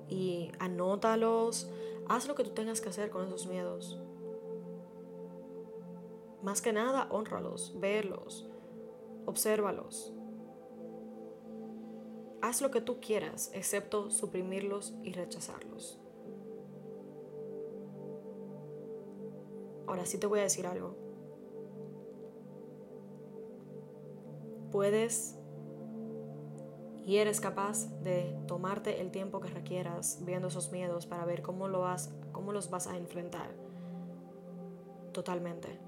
Y 0.10 0.52
anótalos, 0.60 1.70
haz 2.10 2.28
lo 2.28 2.36
que 2.36 2.44
tú 2.44 2.52
tengas 2.52 2.82
que 2.82 2.90
hacer 2.90 3.12
con 3.12 3.26
esos 3.28 3.46
miedos. 3.46 4.00
Más 6.42 6.62
que 6.62 6.74
nada, 6.74 7.08
honralos, 7.12 7.80
verlos, 7.80 8.50
obsérvalos. 9.26 10.14
Haz 12.44 12.60
lo 12.60 12.72
que 12.72 12.82
tú 12.82 13.00
quieras, 13.00 13.50
excepto 13.54 14.12
suprimirlos 14.12 14.94
y 15.02 15.14
rechazarlos. 15.14 15.98
Ahora 19.88 20.06
sí 20.06 20.18
te 20.18 20.28
voy 20.28 20.40
a 20.40 20.44
decir 20.44 20.68
algo. 20.68 20.98
Puedes 24.74 25.40
y 27.06 27.16
eres 27.16 27.40
capaz 27.40 27.88
de 28.02 28.38
tomarte 28.46 29.00
el 29.00 29.12
tiempo 29.12 29.40
que 29.40 29.48
requieras 29.48 30.20
viendo 30.26 30.50
esos 30.50 30.70
miedos 30.74 31.06
para 31.06 31.24
ver 31.24 31.44
cómo, 31.44 31.70
lo 31.70 31.80
vas, 31.80 32.14
cómo 32.34 32.52
los 32.52 32.70
vas 32.70 32.88
a 32.88 32.98
enfrentar 32.98 33.56
totalmente. 35.14 35.80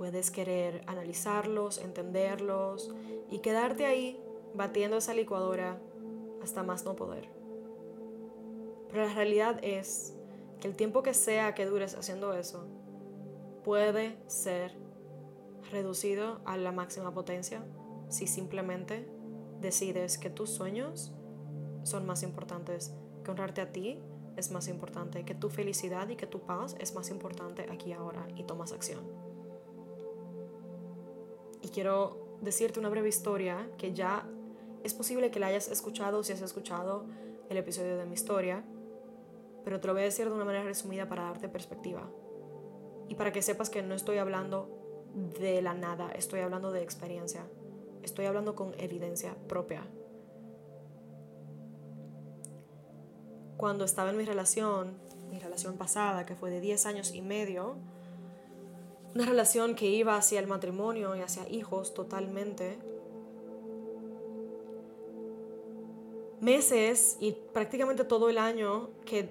Puedes 0.00 0.30
querer 0.30 0.82
analizarlos, 0.86 1.76
entenderlos 1.76 2.90
y 3.30 3.40
quedarte 3.40 3.84
ahí 3.84 4.18
batiendo 4.54 4.96
esa 4.96 5.12
licuadora 5.12 5.78
hasta 6.42 6.62
más 6.62 6.86
no 6.86 6.96
poder. 6.96 7.28
Pero 8.88 9.04
la 9.04 9.12
realidad 9.12 9.62
es 9.62 10.14
que 10.58 10.68
el 10.68 10.74
tiempo 10.74 11.02
que 11.02 11.12
sea 11.12 11.54
que 11.54 11.66
dures 11.66 11.96
haciendo 11.96 12.32
eso 12.32 12.66
puede 13.62 14.16
ser 14.26 14.74
reducido 15.70 16.40
a 16.46 16.56
la 16.56 16.72
máxima 16.72 17.12
potencia 17.12 17.62
si 18.08 18.26
simplemente 18.26 19.06
decides 19.60 20.16
que 20.16 20.30
tus 20.30 20.48
sueños 20.48 21.12
son 21.82 22.06
más 22.06 22.22
importantes, 22.22 22.94
que 23.22 23.32
honrarte 23.32 23.60
a 23.60 23.70
ti 23.70 24.00
es 24.38 24.50
más 24.50 24.66
importante, 24.68 25.26
que 25.26 25.34
tu 25.34 25.50
felicidad 25.50 26.08
y 26.08 26.16
que 26.16 26.26
tu 26.26 26.40
paz 26.40 26.74
es 26.78 26.94
más 26.94 27.10
importante 27.10 27.66
aquí 27.70 27.92
ahora 27.92 28.26
y 28.34 28.44
tomas 28.44 28.72
acción. 28.72 29.29
Y 31.62 31.68
quiero 31.68 32.38
decirte 32.40 32.80
una 32.80 32.88
breve 32.88 33.08
historia 33.08 33.68
que 33.78 33.92
ya 33.92 34.26
es 34.82 34.94
posible 34.94 35.30
que 35.30 35.40
la 35.40 35.48
hayas 35.48 35.68
escuchado 35.68 36.22
si 36.22 36.32
has 36.32 36.40
escuchado 36.40 37.04
el 37.48 37.56
episodio 37.56 37.98
de 37.98 38.06
mi 38.06 38.14
historia, 38.14 38.64
pero 39.64 39.80
te 39.80 39.86
lo 39.86 39.92
voy 39.92 40.02
a 40.02 40.06
decir 40.06 40.28
de 40.28 40.34
una 40.34 40.44
manera 40.44 40.64
resumida 40.64 41.08
para 41.08 41.24
darte 41.24 41.48
perspectiva. 41.48 42.08
Y 43.08 43.16
para 43.16 43.32
que 43.32 43.42
sepas 43.42 43.70
que 43.70 43.82
no 43.82 43.94
estoy 43.94 44.18
hablando 44.18 44.68
de 45.40 45.60
la 45.60 45.74
nada, 45.74 46.10
estoy 46.12 46.40
hablando 46.40 46.70
de 46.72 46.82
experiencia. 46.82 47.44
Estoy 48.02 48.26
hablando 48.26 48.54
con 48.54 48.72
evidencia 48.78 49.34
propia. 49.48 49.84
Cuando 53.56 53.84
estaba 53.84 54.10
en 54.10 54.16
mi 54.16 54.24
relación, 54.24 54.96
mi 55.28 55.38
relación 55.38 55.76
pasada, 55.76 56.24
que 56.24 56.34
fue 56.34 56.50
de 56.50 56.60
10 56.60 56.86
años 56.86 57.14
y 57.14 57.20
medio, 57.20 57.76
una 59.14 59.26
relación 59.26 59.74
que 59.74 59.86
iba 59.86 60.16
hacia 60.16 60.38
el 60.38 60.46
matrimonio 60.46 61.16
y 61.16 61.20
hacia 61.20 61.48
hijos 61.48 61.94
totalmente. 61.94 62.78
Meses 66.40 67.16
y 67.20 67.32
prácticamente 67.32 68.04
todo 68.04 68.30
el 68.30 68.38
año 68.38 68.90
que 69.04 69.28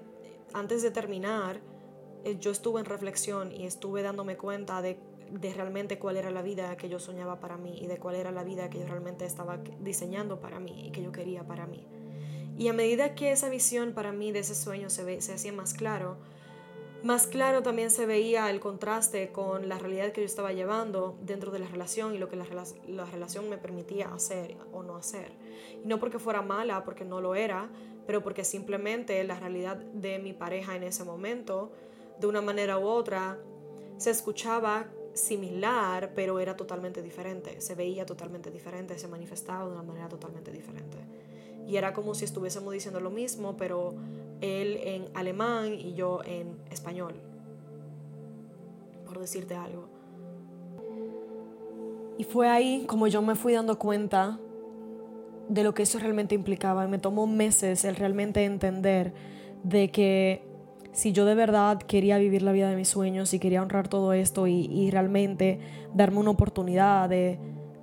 antes 0.52 0.82
de 0.82 0.90
terminar, 0.90 1.60
eh, 2.24 2.36
yo 2.38 2.50
estuve 2.50 2.80
en 2.80 2.86
reflexión 2.86 3.52
y 3.52 3.66
estuve 3.66 4.02
dándome 4.02 4.36
cuenta 4.36 4.82
de, 4.82 4.98
de, 5.30 5.52
realmente 5.54 5.98
cuál 5.98 6.16
era 6.16 6.30
la 6.30 6.42
vida 6.42 6.76
que 6.76 6.88
yo 6.88 6.98
soñaba 6.98 7.40
para 7.40 7.56
mí 7.56 7.78
y 7.80 7.86
de 7.86 7.98
cuál 7.98 8.16
era 8.16 8.30
la 8.30 8.44
vida 8.44 8.68
que 8.70 8.78
yo 8.78 8.86
realmente 8.86 9.24
estaba 9.24 9.58
diseñando 9.80 10.40
para 10.40 10.60
mí 10.60 10.86
y 10.86 10.90
que 10.92 11.02
yo 11.02 11.10
quería 11.10 11.44
para 11.44 11.66
mí. 11.66 11.86
Y 12.58 12.68
a 12.68 12.72
medida 12.72 13.14
que 13.14 13.32
esa 13.32 13.48
visión 13.48 13.94
para 13.94 14.12
mí 14.12 14.32
de 14.32 14.40
ese 14.40 14.54
sueño 14.54 14.90
se, 14.90 15.02
ve, 15.02 15.22
se 15.22 15.32
hacía 15.32 15.52
más 15.52 15.72
claro, 15.72 16.18
más 17.02 17.26
claro 17.26 17.62
también 17.62 17.90
se 17.90 18.06
veía 18.06 18.50
el 18.50 18.60
contraste 18.60 19.30
con 19.32 19.68
la 19.68 19.78
realidad 19.78 20.12
que 20.12 20.20
yo 20.20 20.26
estaba 20.26 20.52
llevando 20.52 21.16
dentro 21.22 21.50
de 21.50 21.58
la 21.58 21.66
relación 21.66 22.14
y 22.14 22.18
lo 22.18 22.28
que 22.28 22.36
la, 22.36 22.46
la, 22.88 23.04
relación 23.06 23.48
me 23.48 23.58
permitía 23.58 24.12
hacer 24.12 24.56
o 24.72 24.82
no 24.82 24.96
hacer. 24.96 25.32
Y 25.82 25.86
no 25.88 25.98
porque 25.98 26.18
fuera 26.18 26.42
mala, 26.42 26.84
porque 26.84 27.04
no 27.04 27.20
lo 27.20 27.34
era, 27.34 27.68
pero 28.06 28.22
porque 28.22 28.44
simplemente 28.44 29.22
la 29.24 29.38
realidad 29.38 29.76
de 29.76 30.18
mi 30.18 30.32
pareja 30.32 30.76
en 30.76 30.82
ese 30.82 31.04
momento, 31.04 31.72
de 32.18 32.26
una 32.26 32.42
manera 32.42 32.78
u 32.78 32.86
otra, 32.86 33.38
se 33.96 34.10
escuchaba 34.10 34.90
similar, 35.14 36.12
pero 36.14 36.40
era 36.40 36.56
totalmente 36.56 37.02
diferente, 37.02 37.60
se 37.60 37.74
veía 37.74 38.06
totalmente 38.06 38.50
diferente, 38.50 38.98
se 38.98 39.08
manifestaba 39.08 39.66
de 39.66 39.72
una 39.72 39.82
manera 39.82 40.08
totalmente 40.08 40.50
diferente. 40.52 40.98
Y 41.66 41.76
era 41.76 41.92
como 41.92 42.14
si 42.14 42.24
estuviésemos 42.24 42.72
diciendo 42.72 43.00
lo 43.00 43.10
mismo, 43.10 43.56
pero 43.56 43.94
él 44.40 44.78
en 44.82 45.08
alemán 45.14 45.74
y 45.74 45.94
yo 45.94 46.20
en 46.24 46.56
español, 46.70 47.14
por 49.06 49.18
decirte 49.18 49.54
algo. 49.54 49.88
Y 52.18 52.24
fue 52.24 52.48
ahí 52.48 52.84
como 52.86 53.06
yo 53.06 53.22
me 53.22 53.34
fui 53.34 53.54
dando 53.54 53.78
cuenta 53.78 54.38
de 55.48 55.64
lo 55.64 55.74
que 55.74 55.82
eso 55.82 55.98
realmente 55.98 56.34
implicaba 56.34 56.84
y 56.84 56.88
me 56.88 56.98
tomó 56.98 57.26
meses 57.26 57.84
el 57.84 57.96
realmente 57.96 58.44
entender 58.44 59.12
de 59.64 59.90
que 59.90 60.44
si 60.92 61.12
yo 61.12 61.24
de 61.24 61.34
verdad 61.34 61.78
quería 61.78 62.18
vivir 62.18 62.42
la 62.42 62.52
vida 62.52 62.68
de 62.68 62.76
mis 62.76 62.88
sueños 62.88 63.32
y 63.32 63.38
quería 63.38 63.62
honrar 63.62 63.88
todo 63.88 64.12
esto 64.12 64.46
y, 64.46 64.90
realmente 64.90 65.60
darme 65.94 66.18
una 66.18 66.30
oportunidad 66.30 67.08
de, 67.08 67.38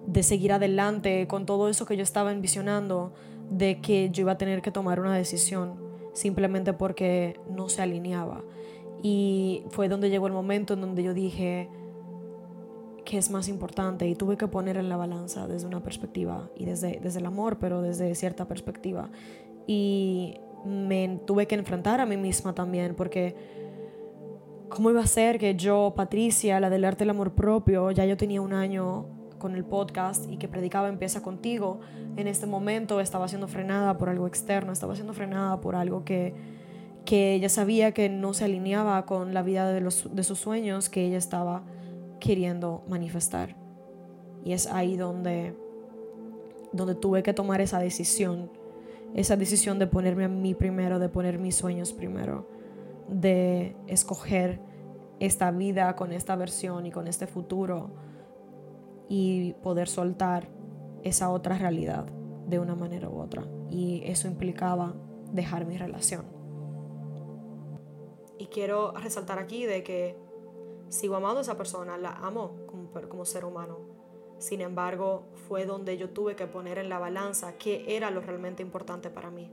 de 0.06 0.24
seguir 0.24 0.54
adelante 0.54 1.28
con 1.28 1.46
todo 1.46 1.68
eso 1.68 1.86
que 1.86 1.98
yo 1.98 2.04
estaba 2.04 2.32
envisionando, 2.32 3.14
de 3.50 3.82
que 3.82 4.10
yo 4.12 4.22
iba 4.22 4.34
a 4.34 4.38
tener 4.38 4.62
que 4.62 4.72
tomar 4.72 5.00
una 5.00 5.16
decisión 5.16 5.87
simplemente 6.18 6.74
porque 6.74 7.40
no 7.48 7.70
se 7.70 7.84
alineaba. 7.84 8.44
Y 9.04 9.64
fue 9.70 9.88
donde 9.88 10.10
llegó 10.10 10.26
el 10.26 10.34
momento 10.34 10.74
en 10.74 10.82
donde 10.82 11.04
yo 11.04 11.14
dije 11.14 11.70
que 13.06 13.20
es 13.20 13.30
más 13.30 13.48
importante 13.48 14.08
y 14.08 14.16
tuve 14.16 14.36
que 14.36 14.48
poner 14.48 14.78
en 14.78 14.90
la 14.90 14.98
balanza 14.98 15.48
desde 15.48 15.68
una 15.68 15.84
perspectiva 15.84 16.50
y 16.56 16.66
desde, 16.66 17.00
desde 17.02 17.20
el 17.20 17.28
amor, 17.28 17.60
pero 17.60 17.84
desde 17.84 18.16
cierta 18.16 18.48
perspectiva. 18.48 19.12
Y 19.68 20.40
me 20.66 21.20
tuve 21.26 21.46
que 21.46 21.54
enfrentar 21.54 22.02
a 22.02 22.08
mí 22.08 22.18
misma 22.18 22.56
también 22.56 22.96
porque 22.96 23.36
¿cómo 24.70 24.90
iba 24.90 25.02
a 25.02 25.08
ser 25.08 25.38
que 25.38 25.56
yo, 25.56 25.94
Patricia, 25.96 26.60
la 26.60 26.72
del 26.72 26.84
arte 26.84 27.00
del 27.00 27.12
amor 27.12 27.34
propio, 27.36 27.92
ya 27.92 28.06
yo 28.06 28.18
tenía 28.18 28.42
un 28.42 28.54
año 28.54 29.06
con 29.38 29.56
el 29.56 29.64
podcast 29.64 30.30
y 30.30 30.38
que 30.38 30.48
predicaba 30.48 30.90
Empieza 30.90 31.22
contigo, 31.22 31.80
en 32.16 32.28
este 32.28 32.46
momento 32.46 33.00
estaba 33.00 33.28
siendo 33.28 33.48
frenada 33.48 33.98
por 33.98 34.10
algo 34.10 34.28
externo, 34.28 34.72
estaba 34.72 34.96
siendo 34.96 35.14
frenada 35.14 35.62
por 35.62 35.76
algo 35.76 36.04
que, 36.04 36.34
que 37.06 37.34
ella 37.34 37.50
sabía 37.50 37.92
que 37.94 38.10
no 38.10 38.34
se 38.34 38.46
alineaba 38.46 39.06
con 39.06 39.34
la 39.34 39.42
vida 39.42 39.72
de, 39.72 39.82
los, 39.82 40.14
de 40.14 40.24
sus 40.24 40.40
sueños 40.40 40.90
que 40.90 41.06
ella 41.06 41.18
estaba 41.18 41.64
queriendo 42.20 42.84
manifestar. 42.88 43.56
Y 44.44 44.54
es 44.54 44.68
ahí 44.68 44.98
donde, 44.98 45.56
donde 46.72 46.96
tuve 46.96 47.24
que 47.24 47.34
tomar 47.34 47.62
esa 47.62 47.80
decisión, 47.80 48.52
esa 49.14 49.36
decisión 49.36 49.80
de 49.80 49.88
ponerme 49.88 50.26
a 50.26 50.30
mí 50.30 50.54
primero, 50.54 51.00
de 51.00 51.10
poner 51.10 51.40
mis 51.40 51.56
sueños 51.56 51.94
primero, 51.94 52.50
de 53.08 53.76
escoger 53.88 54.60
esta 55.20 55.52
vida 55.52 55.96
con 55.96 56.12
esta 56.12 56.36
versión 56.36 56.86
y 56.86 56.92
con 56.92 57.08
este 57.08 57.28
futuro 57.28 58.07
y 59.10 59.54
poder 59.64 59.88
soltar 59.88 60.50
esa 61.04 61.30
otra 61.30 61.58
realidad 61.58 62.06
de 62.48 62.60
una 62.60 62.76
manera 62.76 63.10
u 63.10 63.20
otra. 63.20 63.48
Y 63.70 64.02
eso 64.06 64.28
implicaba 64.28 64.96
dejar 65.32 65.66
mi 65.66 65.78
relación. 65.78 66.26
Y 68.38 68.48
quiero 68.48 68.92
resaltar 68.92 69.40
aquí 69.40 69.66
de 69.66 69.84
que 69.84 70.16
sigo 70.90 71.16
amando 71.16 71.40
a 71.40 71.42
esa 71.42 71.58
persona, 71.58 71.98
la 71.98 72.12
amo 72.12 72.56
como, 72.68 72.92
como 73.10 73.26
ser 73.26 73.46
humano. 73.46 73.80
Sin 74.38 74.62
embargo, 74.62 75.26
fue 75.48 75.66
donde 75.66 75.98
yo 75.98 76.12
tuve 76.12 76.36
que 76.36 76.46
poner 76.46 76.78
en 76.78 76.90
la 76.90 77.00
balanza 77.00 77.54
qué 77.58 77.98
era 77.98 78.12
lo 78.12 78.22
realmente 78.22 78.62
importante 78.62 79.10
para 79.10 79.32
mí. 79.32 79.52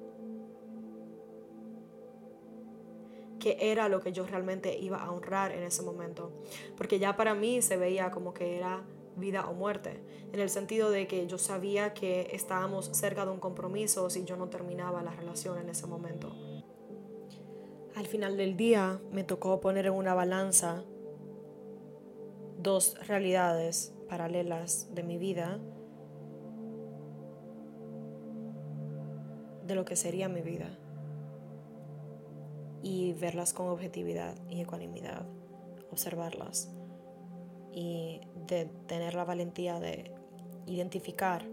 qué 3.45 3.59
era 3.61 3.91
lo 3.91 4.01
que 4.01 4.11
yo 4.11 4.27
realmente 4.27 4.75
iba 4.79 4.97
a 4.97 5.11
honrar 5.11 5.53
en 5.53 5.65
ese 5.65 5.83
momento. 5.83 6.33
Porque 6.79 6.99
ya 6.99 7.15
para 7.15 7.35
mí 7.35 7.61
se 7.61 7.77
veía 7.77 8.11
como 8.11 8.33
que 8.33 8.57
era 8.57 8.83
vida 9.17 9.49
o 9.49 9.55
muerte, 9.55 10.01
en 10.33 10.41
el 10.41 10.51
sentido 10.51 10.91
de 10.91 11.07
que 11.07 11.27
yo 11.27 11.39
sabía 11.39 11.95
que 11.95 12.29
estábamos 12.33 12.87
cerca 12.93 13.25
de 13.25 13.33
un 13.33 13.41
compromiso 13.41 14.11
si 14.11 14.25
yo 14.25 14.37
no 14.37 14.49
terminaba 14.49 15.03
la 15.03 15.13
relación 15.13 15.59
en 15.59 15.69
ese 15.69 15.87
momento. 15.87 16.35
Al 17.95 18.07
final 18.07 18.37
del 18.37 18.57
día 18.57 19.01
me 19.13 19.23
tocó 19.23 19.61
poner 19.61 19.87
en 19.87 19.93
una 19.93 20.15
balanza 20.15 20.85
dos 22.59 22.97
realidades 23.07 23.95
paralelas 24.09 24.93
de 24.95 25.03
mi 25.03 25.19
vida, 25.19 25.61
de 29.65 29.75
lo 29.75 29.85
que 29.85 29.97
sería 29.97 30.29
mi 30.29 30.41
vida, 30.41 30.77
y 32.83 33.13
verlas 33.15 33.55
con 33.55 33.69
objetividad 33.69 34.35
y 34.51 34.61
ecuanimidad, 34.61 35.27
observarlas 35.91 36.71
y 37.75 38.21
de 38.47 38.67
tener 38.87 39.15
la 39.15 39.25
valentía 39.25 39.81
de 39.81 40.13
identificar 40.67 41.45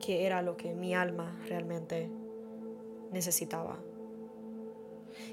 qué 0.00 0.24
era 0.24 0.40
lo 0.40 0.56
que 0.56 0.74
mi 0.74 0.94
alma 0.94 1.38
realmente 1.46 2.10
necesitaba. 3.12 3.76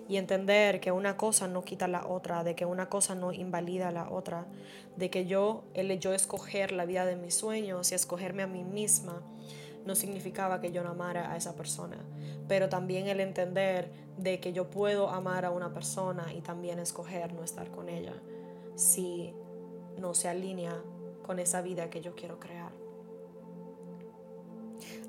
Y 0.07 0.17
entender 0.17 0.79
que 0.79 0.91
una 0.91 1.17
cosa 1.17 1.47
no 1.47 1.63
quita 1.63 1.87
la 1.87 2.05
otra, 2.07 2.43
de 2.43 2.55
que 2.55 2.65
una 2.65 2.89
cosa 2.89 3.15
no 3.15 3.31
invalida 3.31 3.91
la 3.91 4.09
otra, 4.09 4.45
de 4.97 5.09
que 5.09 5.25
yo, 5.25 5.63
el 5.73 5.97
yo 5.99 6.13
escoger 6.13 6.71
la 6.71 6.85
vida 6.85 7.05
de 7.05 7.15
mis 7.15 7.35
sueños 7.35 7.91
y 7.91 7.95
escogerme 7.95 8.43
a 8.43 8.47
mí 8.47 8.63
misma, 8.63 9.21
no 9.85 9.95
significaba 9.95 10.61
que 10.61 10.71
yo 10.71 10.83
no 10.83 10.91
amara 10.91 11.31
a 11.31 11.37
esa 11.37 11.55
persona, 11.55 11.97
pero 12.47 12.69
también 12.69 13.07
el 13.07 13.19
entender 13.19 13.91
de 14.17 14.39
que 14.39 14.53
yo 14.53 14.69
puedo 14.69 15.09
amar 15.09 15.43
a 15.45 15.51
una 15.51 15.73
persona 15.73 16.33
y 16.33 16.41
también 16.41 16.79
escoger 16.79 17.33
no 17.33 17.43
estar 17.43 17.69
con 17.69 17.89
ella 17.89 18.13
si 18.75 19.33
no 19.97 20.13
se 20.13 20.27
alinea 20.27 20.81
con 21.23 21.39
esa 21.39 21.61
vida 21.61 21.89
que 21.89 22.01
yo 22.01 22.15
quiero 22.15 22.39
crear. 22.39 22.71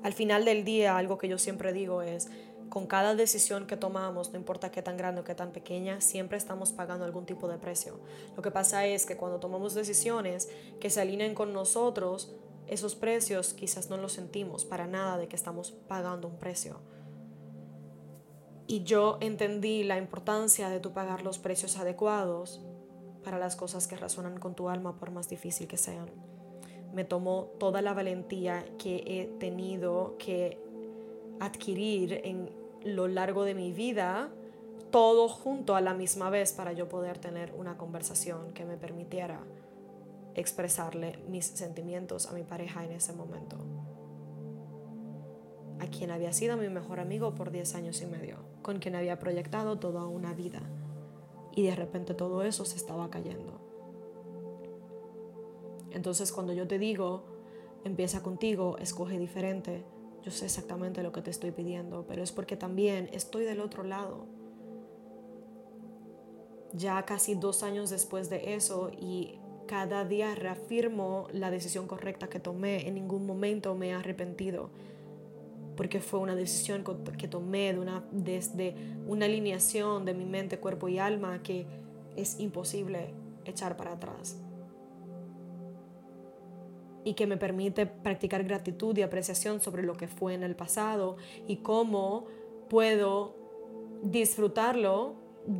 Al 0.03 0.13
final 0.13 0.45
del 0.45 0.63
día, 0.63 0.97
algo 0.97 1.17
que 1.17 1.27
yo 1.27 1.37
siempre 1.37 1.73
digo 1.73 2.01
es, 2.01 2.29
con 2.69 2.87
cada 2.87 3.15
decisión 3.15 3.67
que 3.67 3.77
tomamos, 3.77 4.31
no 4.31 4.37
importa 4.37 4.71
qué 4.71 4.81
tan 4.81 4.97
grande 4.97 5.21
o 5.21 5.23
qué 5.23 5.35
tan 5.35 5.51
pequeña, 5.51 6.01
siempre 6.01 6.37
estamos 6.37 6.71
pagando 6.71 7.05
algún 7.05 7.25
tipo 7.25 7.47
de 7.47 7.57
precio. 7.57 7.99
Lo 8.35 8.41
que 8.41 8.51
pasa 8.51 8.85
es 8.85 9.05
que 9.05 9.17
cuando 9.17 9.39
tomamos 9.39 9.73
decisiones 9.73 10.49
que 10.79 10.89
se 10.89 11.01
alineen 11.01 11.35
con 11.35 11.53
nosotros, 11.53 12.35
esos 12.67 12.95
precios 12.95 13.53
quizás 13.53 13.89
no 13.89 13.97
los 13.97 14.13
sentimos 14.13 14.65
para 14.65 14.87
nada 14.87 15.17
de 15.17 15.27
que 15.27 15.35
estamos 15.35 15.71
pagando 15.87 16.27
un 16.27 16.37
precio. 16.37 16.79
Y 18.67 18.83
yo 18.83 19.17
entendí 19.21 19.83
la 19.83 19.97
importancia 19.97 20.69
de 20.69 20.79
tu 20.79 20.91
pagar 20.91 21.21
los 21.21 21.37
precios 21.37 21.77
adecuados 21.77 22.61
para 23.25 23.39
las 23.39 23.55
cosas 23.55 23.87
que 23.87 23.97
resuenan 23.97 24.39
con 24.39 24.53
tu 24.53 24.69
alma 24.69 24.97
por 24.97 25.11
más 25.11 25.27
difícil 25.27 25.67
que 25.67 25.77
sean. 25.77 26.09
Me 26.93 27.03
tomó 27.03 27.49
toda 27.59 27.81
la 27.81 27.93
valentía 27.93 28.63
que 28.77 29.03
he 29.05 29.25
tenido 29.39 30.15
que 30.19 30.59
adquirir 31.39 32.21
en 32.23 32.51
lo 32.85 33.07
largo 33.07 33.43
de 33.43 33.55
mi 33.55 33.73
vida, 33.73 34.29
todo 34.91 35.27
junto 35.27 35.75
a 35.75 35.81
la 35.81 35.93
misma 35.95 36.29
vez 36.29 36.53
para 36.53 36.71
yo 36.71 36.87
poder 36.87 37.17
tener 37.17 37.53
una 37.57 37.77
conversación 37.77 38.53
que 38.53 38.63
me 38.63 38.77
permitiera 38.77 39.41
expresarle 40.35 41.17
mis 41.27 41.47
sentimientos 41.47 42.27
a 42.27 42.33
mi 42.33 42.43
pareja 42.43 42.85
en 42.85 42.91
ese 42.91 43.11
momento. 43.11 43.57
A 45.79 45.87
quien 45.87 46.11
había 46.11 46.31
sido 46.31 46.55
mi 46.55 46.69
mejor 46.69 46.99
amigo 46.99 47.35
por 47.35 47.51
10 47.51 47.75
años 47.75 48.01
y 48.01 48.05
medio, 48.05 48.37
con 48.61 48.79
quien 48.79 48.95
había 48.95 49.19
proyectado 49.19 49.77
toda 49.77 50.05
una 50.05 50.33
vida 50.33 50.61
y 51.55 51.63
de 51.63 51.75
repente 51.75 52.13
todo 52.13 52.43
eso 52.43 52.65
se 52.65 52.75
estaba 52.75 53.09
cayendo. 53.09 53.59
Entonces 55.91 56.31
cuando 56.31 56.53
yo 56.53 56.67
te 56.67 56.77
digo, 56.77 57.23
empieza 57.85 58.21
contigo, 58.21 58.77
escoge 58.77 59.17
diferente, 59.17 59.85
yo 60.23 60.31
sé 60.31 60.45
exactamente 60.45 61.03
lo 61.03 61.11
que 61.11 61.21
te 61.21 61.31
estoy 61.31 61.51
pidiendo, 61.51 62.05
pero 62.07 62.21
es 62.21 62.31
porque 62.31 62.57
también 62.57 63.09
estoy 63.13 63.45
del 63.45 63.61
otro 63.61 63.83
lado. 63.83 64.25
Ya 66.73 67.03
casi 67.05 67.35
dos 67.35 67.63
años 67.63 67.89
después 67.89 68.29
de 68.29 68.55
eso 68.55 68.91
y 68.99 69.39
cada 69.67 70.03
día 70.03 70.35
reafirmo 70.35 71.27
la 71.31 71.49
decisión 71.49 71.87
correcta 71.87 72.27
que 72.27 72.39
tomé, 72.39 72.87
en 72.87 72.95
ningún 72.95 73.25
momento 73.25 73.75
me 73.75 73.89
he 73.89 73.93
arrepentido 73.93 74.69
porque 75.75 75.99
fue 75.99 76.19
una 76.19 76.35
decisión 76.35 76.83
que 77.17 77.27
tomé 77.27 77.73
de 77.73 77.79
una, 77.79 78.03
desde 78.11 78.75
una 79.07 79.25
alineación 79.25 80.05
de 80.05 80.13
mi 80.13 80.25
mente, 80.25 80.59
cuerpo 80.59 80.87
y 80.87 80.99
alma 80.99 81.41
que 81.43 81.65
es 82.15 82.39
imposible 82.39 83.13
echar 83.45 83.77
para 83.77 83.93
atrás. 83.93 84.37
Y 87.03 87.13
que 87.13 87.27
me 87.27 87.37
permite 87.37 87.85
practicar 87.85 88.43
gratitud 88.43 88.97
y 88.97 89.03
apreciación 89.03 89.61
sobre 89.61 89.83
lo 89.83 89.95
que 89.95 90.07
fue 90.07 90.33
en 90.33 90.43
el 90.43 90.55
pasado 90.55 91.17
y 91.47 91.57
cómo 91.57 92.25
puedo 92.69 93.35
disfrutarlo 94.01 95.15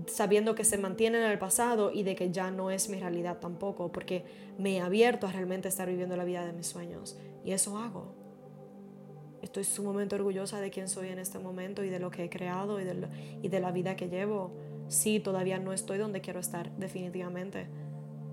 sabiendo 0.07 0.55
que 0.55 0.63
se 0.63 0.77
mantiene 0.77 1.19
en 1.19 1.31
el 1.31 1.37
pasado 1.37 1.91
y 1.91 2.03
de 2.03 2.15
que 2.15 2.31
ya 2.31 2.49
no 2.51 2.71
es 2.71 2.89
mi 2.89 2.99
realidad 2.99 3.39
tampoco, 3.39 3.91
porque 3.91 4.25
me 4.57 4.77
he 4.77 4.81
abierto 4.81 5.27
a 5.27 5.31
realmente 5.31 5.67
estar 5.67 5.87
viviendo 5.87 6.17
la 6.17 6.23
vida 6.23 6.45
de 6.45 6.53
mis 6.53 6.67
sueños. 6.67 7.17
Y 7.43 7.51
eso 7.51 7.77
hago. 7.77 8.24
Estoy 9.45 9.63
sumamente 9.63 10.15
orgullosa 10.15 10.59
de 10.59 10.71
quién 10.71 10.89
soy 10.89 11.09
en 11.09 11.19
este 11.19 11.37
momento 11.37 11.83
y 11.83 11.89
de 11.89 11.99
lo 11.99 12.09
que 12.09 12.23
he 12.23 12.29
creado 12.31 12.81
y 12.81 12.83
de, 12.83 13.07
y 13.43 13.47
de 13.47 13.59
la 13.59 13.71
vida 13.71 13.95
que 13.95 14.09
llevo. 14.09 14.49
Sí, 14.87 15.19
todavía 15.19 15.59
no 15.59 15.71
estoy 15.71 15.99
donde 15.99 16.19
quiero 16.19 16.39
estar, 16.39 16.75
definitivamente. 16.77 17.67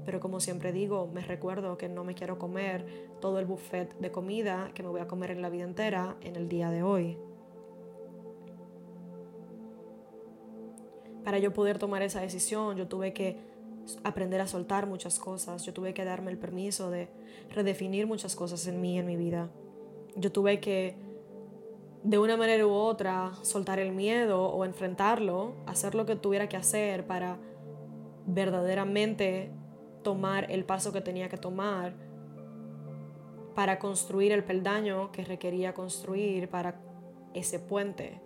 Pero 0.06 0.20
como 0.20 0.40
siempre 0.40 0.72
digo, 0.72 1.10
me 1.12 1.20
recuerdo 1.20 1.76
que 1.76 1.90
no 1.90 2.02
me 2.02 2.14
quiero 2.14 2.38
comer 2.38 2.86
todo 3.20 3.38
el 3.40 3.44
buffet 3.44 3.94
de 3.98 4.10
comida 4.10 4.70
que 4.72 4.82
me 4.82 4.88
voy 4.88 5.02
a 5.02 5.06
comer 5.06 5.32
en 5.32 5.42
la 5.42 5.50
vida 5.50 5.64
entera 5.64 6.16
en 6.22 6.34
el 6.34 6.48
día 6.48 6.70
de 6.70 6.82
hoy. 6.82 7.18
Para 11.24 11.38
yo 11.38 11.52
poder 11.52 11.78
tomar 11.78 12.00
esa 12.00 12.22
decisión, 12.22 12.78
yo 12.78 12.88
tuve 12.88 13.12
que 13.12 13.36
aprender 14.02 14.40
a 14.40 14.46
soltar 14.46 14.86
muchas 14.86 15.18
cosas, 15.18 15.66
yo 15.66 15.74
tuve 15.74 15.92
que 15.92 16.06
darme 16.06 16.30
el 16.30 16.38
permiso 16.38 16.88
de 16.88 17.10
redefinir 17.50 18.06
muchas 18.06 18.34
cosas 18.34 18.66
en 18.66 18.80
mí, 18.80 18.98
en 18.98 19.04
mi 19.04 19.16
vida 19.16 19.50
yo 20.16 20.32
tuve 20.32 20.60
que, 20.60 20.94
de 22.02 22.18
una 22.18 22.36
manera 22.36 22.66
u 22.66 22.72
otra, 22.72 23.32
soltar 23.42 23.78
el 23.78 23.92
miedo 23.92 24.46
o 24.46 24.64
enfrentarlo, 24.64 25.54
hacer 25.66 25.94
lo 25.94 26.04
que 26.04 26.16
tuviera 26.16 26.48
que 26.48 26.56
hacer 26.56 27.06
para 27.06 27.38
verdaderamente 28.26 29.52
tomar 30.02 30.50
el 30.50 30.64
paso 30.64 30.92
que 30.92 31.00
tenía 31.00 31.28
que 31.28 31.36
tomar 31.36 31.94
para 33.54 33.78
construir 33.78 34.32
el 34.32 34.44
peldaño 34.44 35.12
que 35.12 35.24
requería 35.24 35.74
construir 35.74 36.48
para 36.48 36.80
ese 37.34 37.58
puente 37.58 38.20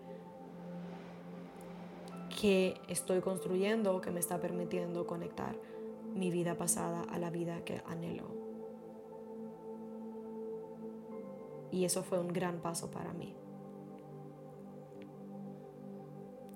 que 2.40 2.74
estoy 2.88 3.20
construyendo 3.20 4.00
que 4.00 4.10
me 4.10 4.20
está 4.20 4.40
permitiendo 4.40 5.06
conectar 5.06 5.56
mi 6.14 6.30
vida 6.30 6.54
pasada 6.56 7.02
a 7.10 7.18
la 7.18 7.30
vida 7.30 7.64
que 7.64 7.82
anhelo. 7.86 8.24
Y 11.70 11.84
eso 11.84 12.02
fue 12.02 12.18
un 12.18 12.28
gran 12.28 12.60
paso 12.60 12.90
para 12.90 13.12
mí. 13.12 13.34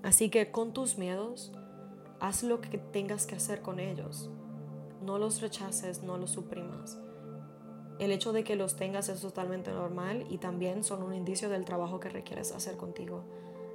Así 0.03 0.31
que 0.31 0.51
con 0.51 0.73
tus 0.73 0.97
miedos, 0.97 1.53
haz 2.21 2.43
lo 2.43 2.61
que 2.61 2.79
tengas 2.79 3.27
que 3.27 3.37
hacer 3.37 3.63
con 3.63 3.79
ellos. 3.79 4.31
No 5.03 5.19
los 5.19 5.41
rechaces, 5.41 6.03
no 6.03 6.17
los 6.17 6.33
suprimas. 6.33 6.99
El 7.99 8.13
hecho 8.13 8.33
de 8.33 8.45
que 8.45 8.57
los 8.57 8.77
tengas 8.77 9.11
es 9.11 9.21
totalmente 9.21 9.71
normal 9.73 10.27
y 10.31 10.39
también 10.39 10.85
son 10.85 11.03
un 11.03 11.15
indicio 11.15 11.51
del 11.51 11.67
trabajo 11.67 12.01
que 12.01 12.09
requieres 12.09 12.53
hacer 12.53 12.79
contigo. 12.79 13.25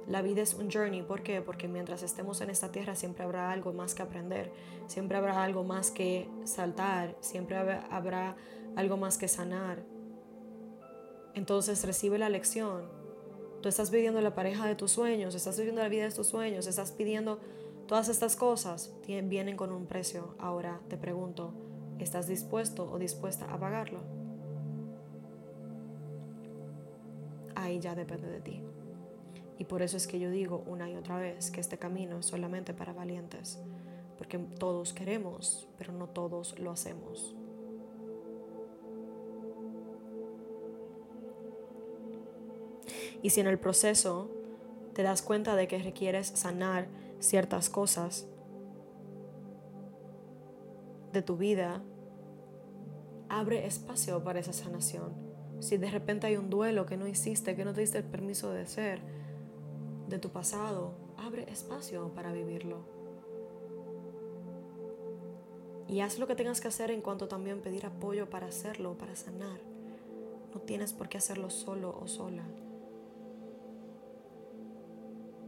La 0.08 0.22
vida 0.22 0.42
es 0.42 0.54
un 0.54 0.70
journey, 0.70 1.02
¿por 1.02 1.22
qué? 1.22 1.42
Porque 1.42 1.68
mientras 1.68 2.02
estemos 2.02 2.40
en 2.40 2.50
esta 2.50 2.70
tierra 2.70 2.94
siempre 2.94 3.24
habrá 3.24 3.50
algo 3.50 3.72
más 3.72 3.94
que 3.94 4.02
aprender, 4.02 4.52
siempre 4.86 5.16
habrá 5.16 5.42
algo 5.42 5.64
más 5.64 5.90
que 5.90 6.28
saltar, 6.44 7.16
siempre 7.20 7.56
habrá 7.56 8.36
algo 8.76 8.96
más 8.96 9.18
que 9.18 9.26
sanar. 9.26 9.84
Entonces 11.34 11.84
recibe 11.84 12.18
la 12.18 12.28
lección. 12.28 12.95
Estás 13.68 13.90
pidiendo 13.90 14.20
la 14.20 14.34
pareja 14.34 14.66
de 14.66 14.74
tus 14.74 14.92
sueños, 14.92 15.34
estás 15.34 15.56
viviendo 15.56 15.82
la 15.82 15.88
vida 15.88 16.04
de 16.04 16.12
tus 16.12 16.28
sueños, 16.28 16.66
estás 16.66 16.92
pidiendo 16.92 17.40
todas 17.86 18.08
estas 18.08 18.36
cosas, 18.36 18.92
vienen 19.06 19.56
con 19.56 19.72
un 19.72 19.86
precio. 19.86 20.34
Ahora 20.38 20.80
te 20.88 20.96
pregunto, 20.96 21.52
¿estás 21.98 22.26
dispuesto 22.26 22.90
o 22.90 22.98
dispuesta 22.98 23.52
a 23.52 23.58
pagarlo? 23.58 24.00
Ahí 27.54 27.80
ya 27.80 27.94
depende 27.94 28.28
de 28.28 28.40
ti. 28.40 28.62
Y 29.58 29.64
por 29.64 29.82
eso 29.82 29.96
es 29.96 30.06
que 30.06 30.18
yo 30.20 30.30
digo 30.30 30.62
una 30.66 30.90
y 30.90 30.96
otra 30.96 31.18
vez 31.18 31.50
que 31.50 31.60
este 31.60 31.78
camino 31.78 32.18
es 32.18 32.26
solamente 32.26 32.74
para 32.74 32.92
valientes, 32.92 33.58
porque 34.18 34.38
todos 34.38 34.92
queremos, 34.92 35.68
pero 35.78 35.92
no 35.92 36.08
todos 36.08 36.58
lo 36.58 36.70
hacemos. 36.70 37.35
Y 43.22 43.30
si 43.30 43.40
en 43.40 43.46
el 43.46 43.58
proceso 43.58 44.30
te 44.94 45.02
das 45.02 45.22
cuenta 45.22 45.56
de 45.56 45.68
que 45.68 45.78
requieres 45.78 46.28
sanar 46.28 46.88
ciertas 47.20 47.68
cosas 47.70 48.26
de 51.12 51.22
tu 51.22 51.36
vida, 51.36 51.82
abre 53.28 53.66
espacio 53.66 54.22
para 54.22 54.40
esa 54.40 54.52
sanación. 54.52 55.12
Si 55.60 55.78
de 55.78 55.90
repente 55.90 56.26
hay 56.26 56.36
un 56.36 56.50
duelo 56.50 56.86
que 56.86 56.96
no 56.96 57.06
hiciste, 57.06 57.56
que 57.56 57.64
no 57.64 57.72
te 57.72 57.80
diste 57.80 57.98
el 57.98 58.04
permiso 58.04 58.50
de 58.50 58.66
ser, 58.66 59.00
de 60.08 60.18
tu 60.18 60.30
pasado, 60.30 60.94
abre 61.16 61.50
espacio 61.50 62.12
para 62.14 62.32
vivirlo. 62.32 62.78
Y 65.88 66.00
haz 66.00 66.18
lo 66.18 66.26
que 66.26 66.34
tengas 66.34 66.60
que 66.60 66.68
hacer 66.68 66.90
en 66.90 67.00
cuanto 67.00 67.28
también 67.28 67.60
pedir 67.60 67.86
apoyo 67.86 68.28
para 68.28 68.46
hacerlo, 68.46 68.98
para 68.98 69.14
sanar. 69.14 69.60
No 70.52 70.60
tienes 70.60 70.92
por 70.92 71.08
qué 71.08 71.18
hacerlo 71.18 71.48
solo 71.50 71.98
o 72.00 72.08
sola. 72.08 72.44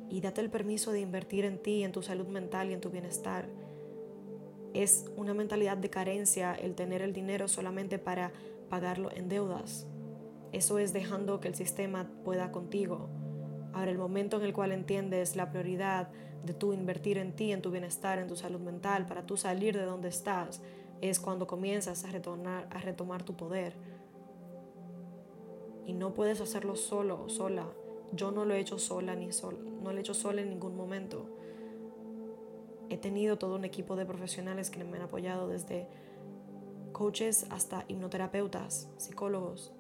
Y 0.09 0.21
date 0.21 0.41
el 0.41 0.51
permiso 0.51 0.93
de 0.93 1.01
invertir 1.01 1.45
en 1.45 1.59
ti, 1.59 1.85
en 1.85 1.93
tu 1.93 2.03
salud 2.03 2.27
mental 2.27 2.71
y 2.71 2.75
en 2.75 2.81
tu 2.81 2.91
bienestar. 2.91 3.49
Es 4.75 5.07
una 5.17 5.35
mentalidad 5.35 5.77
de 5.77 5.91
carencia 5.91 6.55
el 6.55 6.75
tener 6.75 7.03
el 7.03 7.13
dinero 7.13 7.49
solamente 7.49 7.99
para 7.99 8.33
pagarlo 8.69 9.11
en 9.13 9.29
deudas. 9.29 9.87
Eso 10.53 10.79
es 10.79 10.93
dejando 10.93 11.41
que 11.41 11.49
el 11.49 11.55
sistema 11.55 12.11
pueda 12.25 12.53
contigo. 12.53 13.09
Ahora, 13.73 13.91
el 13.91 13.99
momento 13.99 14.39
en 14.39 14.45
el 14.45 14.53
cual 14.53 14.73
entiendes 14.73 15.37
la 15.37 15.51
prioridad 15.51 16.09
de 16.45 16.55
tú 16.55 16.73
invertir 16.73 17.19
en 17.19 17.35
ti, 17.35 17.53
en 17.53 17.63
tu 17.63 17.71
bienestar, 17.71 18.19
en 18.19 18.29
tu 18.29 18.37
salud 18.37 18.61
mental, 18.61 19.07
para 19.07 19.27
tú 19.27 19.37
salir 19.37 19.77
de 19.77 19.85
donde 19.85 20.09
estás, 20.09 20.63
es 21.01 21.21
cuando 21.21 21.47
comienzas 21.47 22.05
a 22.05 22.11
retornar, 22.11 22.67
a 22.71 22.79
retomar 22.79 23.23
tu 23.23 23.37
poder. 23.37 23.75
Y 25.87 25.93
no 25.93 26.15
puedes 26.15 26.41
hacerlo 26.41 26.77
solo 26.77 27.29
sola. 27.29 27.67
Yo 28.13 28.31
no 28.31 28.45
lo 28.45 28.55
he 28.55 28.61
hecho 28.61 28.79
sola 28.79 29.15
ni 29.15 29.33
sol, 29.33 29.59
no 29.83 29.93
lo 29.93 29.99
he 29.99 30.01
hecho 30.01 30.15
sola 30.15 30.41
en 30.41 30.51
ningún 30.51 30.77
momento. 30.77 31.27
He 32.89 32.97
tenido 32.97 33.39
todo 33.39 33.57
un 33.57 33.65
equipo 33.65 33.97
de 33.97 34.07
profesionales 34.07 34.71
que 34.71 34.83
me 34.83 34.97
han 34.97 35.05
apoyado 35.05 35.49
desde 35.49 35.89
coaches 36.93 37.47
hasta 37.51 37.85
hipnoterapeutas, 37.89 38.89
psicólogos, 38.97 39.73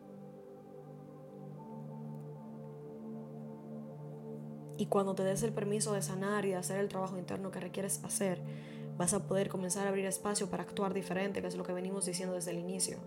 Y 4.78 4.86
cuando 4.86 5.16
te 5.16 5.24
des 5.24 5.42
el 5.42 5.52
permiso 5.52 5.92
de 5.92 6.02
sanar 6.02 6.44
y 6.44 6.50
de 6.50 6.56
hacer 6.56 6.78
el 6.78 6.88
trabajo 6.88 7.18
interno 7.18 7.50
que 7.50 7.58
requieres 7.58 8.02
hacer, 8.04 8.40
vas 8.96 9.12
a 9.12 9.26
poder 9.26 9.48
comenzar 9.48 9.86
a 9.86 9.90
abrir 9.90 10.06
espacio 10.06 10.48
para 10.48 10.62
actuar 10.62 10.94
diferente, 10.94 11.42
que 11.42 11.48
es 11.48 11.56
lo 11.56 11.64
que 11.64 11.72
venimos 11.72 12.06
diciendo 12.06 12.36
desde 12.36 12.52
el 12.52 12.58
inicio. 12.58 12.98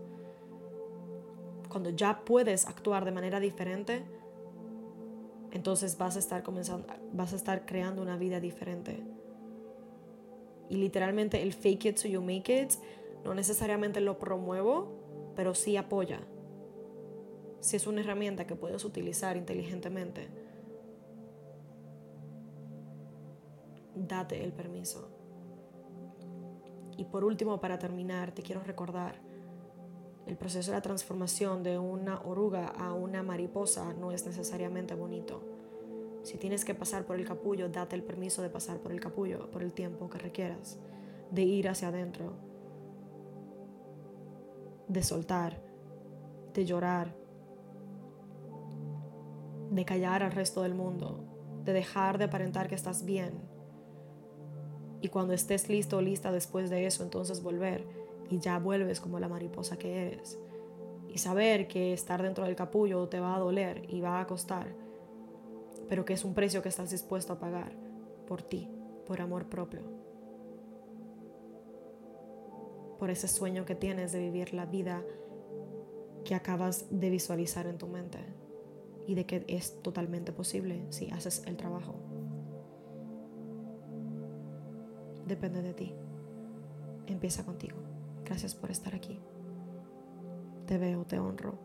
Cuando 1.69 1.89
ya 1.89 2.25
puedes 2.25 2.67
actuar 2.67 3.05
de 3.05 3.13
manera 3.13 3.39
diferente, 3.39 4.03
entonces 5.51 5.97
vas 5.97 6.15
a 6.15 6.19
estar 6.19 6.43
comenzando, 6.43 6.87
vas 7.13 7.33
a 7.33 7.35
estar 7.35 7.65
creando 7.65 8.01
una 8.01 8.17
vida 8.17 8.39
diferente. 8.39 9.03
Y 10.69 10.77
literalmente 10.77 11.41
el 11.41 11.53
fake 11.53 11.85
it 11.85 11.97
so 11.97 12.07
you 12.07 12.21
make 12.21 12.61
it 12.61 12.73
no 13.23 13.33
necesariamente 13.33 14.01
lo 14.01 14.17
promuevo, 14.17 15.33
pero 15.35 15.53
sí 15.53 15.77
apoya. 15.77 16.21
Si 17.59 17.75
es 17.75 17.85
una 17.85 18.01
herramienta 18.01 18.47
que 18.47 18.55
puedes 18.55 18.83
utilizar 18.83 19.37
inteligentemente 19.37 20.29
date 23.95 24.43
el 24.43 24.53
permiso. 24.53 25.09
Y 26.97 27.05
por 27.05 27.23
último, 27.23 27.59
para 27.59 27.79
terminar, 27.79 28.31
te 28.31 28.41
quiero 28.41 28.61
recordar, 28.61 29.15
el 30.25 30.38
proceso 30.38 30.71
de 30.71 30.77
la 30.77 30.81
transformación 30.81 31.63
de 31.63 31.79
una 31.79 32.21
oruga 32.21 32.67
a 32.67 32.93
una 32.93 33.23
mariposa 33.23 33.93
no 33.93 34.12
es 34.12 34.25
necesariamente 34.25 34.95
bonito. 34.95 35.41
Si 36.23 36.38
tienes 36.38 36.63
que 36.63 36.75
pasar 36.75 37.05
por 37.05 37.17
el 37.17 37.25
capullo, 37.25 37.69
date 37.69 37.95
el 37.95 38.03
permiso 38.03 38.41
de 38.41 38.49
pasar 38.49 38.77
por 38.79 38.91
el 38.91 38.99
capullo 38.99 39.49
por 39.49 39.63
el 39.63 39.73
tiempo 39.73 40.10
que 40.10 40.19
requieras, 40.19 40.77
de 41.31 41.41
ir 41.41 41.67
hacia 41.67 41.88
adentro, 41.88 42.34
de 44.88 45.03
soltar, 45.03 45.62
de 46.53 46.65
llorar, 46.65 47.15
de 49.71 49.86
callar 49.86 50.21
al 50.21 50.31
resto 50.31 50.62
del 50.62 50.75
mundo, 50.75 51.23
de 51.63 51.73
dejar 51.73 52.17
de 52.17 52.25
aparentar 52.25 52.67
que 52.67 52.75
estás 52.75 53.03
bien 53.03 53.51
y 55.01 55.10
cuando 55.10 55.34
estés 55.34 55.67
listo 55.67 55.97
o 55.97 56.01
lista 56.01 56.31
después 56.31 56.69
de 56.69 56.86
eso, 56.86 57.03
entonces 57.03 57.41
volver 57.41 57.86
y 58.31 58.39
ya 58.39 58.57
vuelves 58.57 58.99
como 58.99 59.19
la 59.19 59.27
mariposa 59.27 59.77
que 59.77 60.07
eres. 60.07 60.39
Y 61.07 61.19
saber 61.19 61.67
que 61.67 61.93
estar 61.93 62.23
dentro 62.23 62.45
del 62.45 62.55
capullo 62.55 63.07
te 63.07 63.19
va 63.19 63.35
a 63.35 63.39
doler 63.39 63.83
y 63.89 64.01
va 64.01 64.19
a 64.19 64.25
costar, 64.25 64.73
pero 65.87 66.05
que 66.05 66.13
es 66.13 66.25
un 66.25 66.33
precio 66.33 66.63
que 66.63 66.69
estás 66.69 66.89
dispuesto 66.89 67.33
a 67.33 67.39
pagar 67.39 67.73
por 68.25 68.41
ti, 68.41 68.69
por 69.05 69.21
amor 69.21 69.47
propio. 69.47 69.81
Por 72.97 73.09
ese 73.09 73.27
sueño 73.27 73.65
que 73.65 73.75
tienes 73.75 74.11
de 74.11 74.19
vivir 74.19 74.53
la 74.53 74.65
vida 74.65 75.03
que 76.23 76.33
acabas 76.33 76.87
de 76.89 77.09
visualizar 77.09 77.67
en 77.67 77.77
tu 77.77 77.87
mente 77.87 78.19
y 79.05 79.15
de 79.15 79.25
que 79.25 79.43
es 79.47 79.81
totalmente 79.81 80.31
posible 80.31 80.85
si 80.89 81.11
haces 81.11 81.43
el 81.45 81.57
trabajo. 81.57 81.95
depende 85.31 85.61
de 85.61 85.73
ti. 85.73 85.93
Empieza 87.07 87.45
contigo. 87.45 87.77
Gracias 88.25 88.55
por 88.55 88.71
estar 88.71 88.95
aquí. 88.95 89.19
Te 90.67 90.77
veo, 90.77 91.05
te 91.05 91.19
honro, 91.19 91.60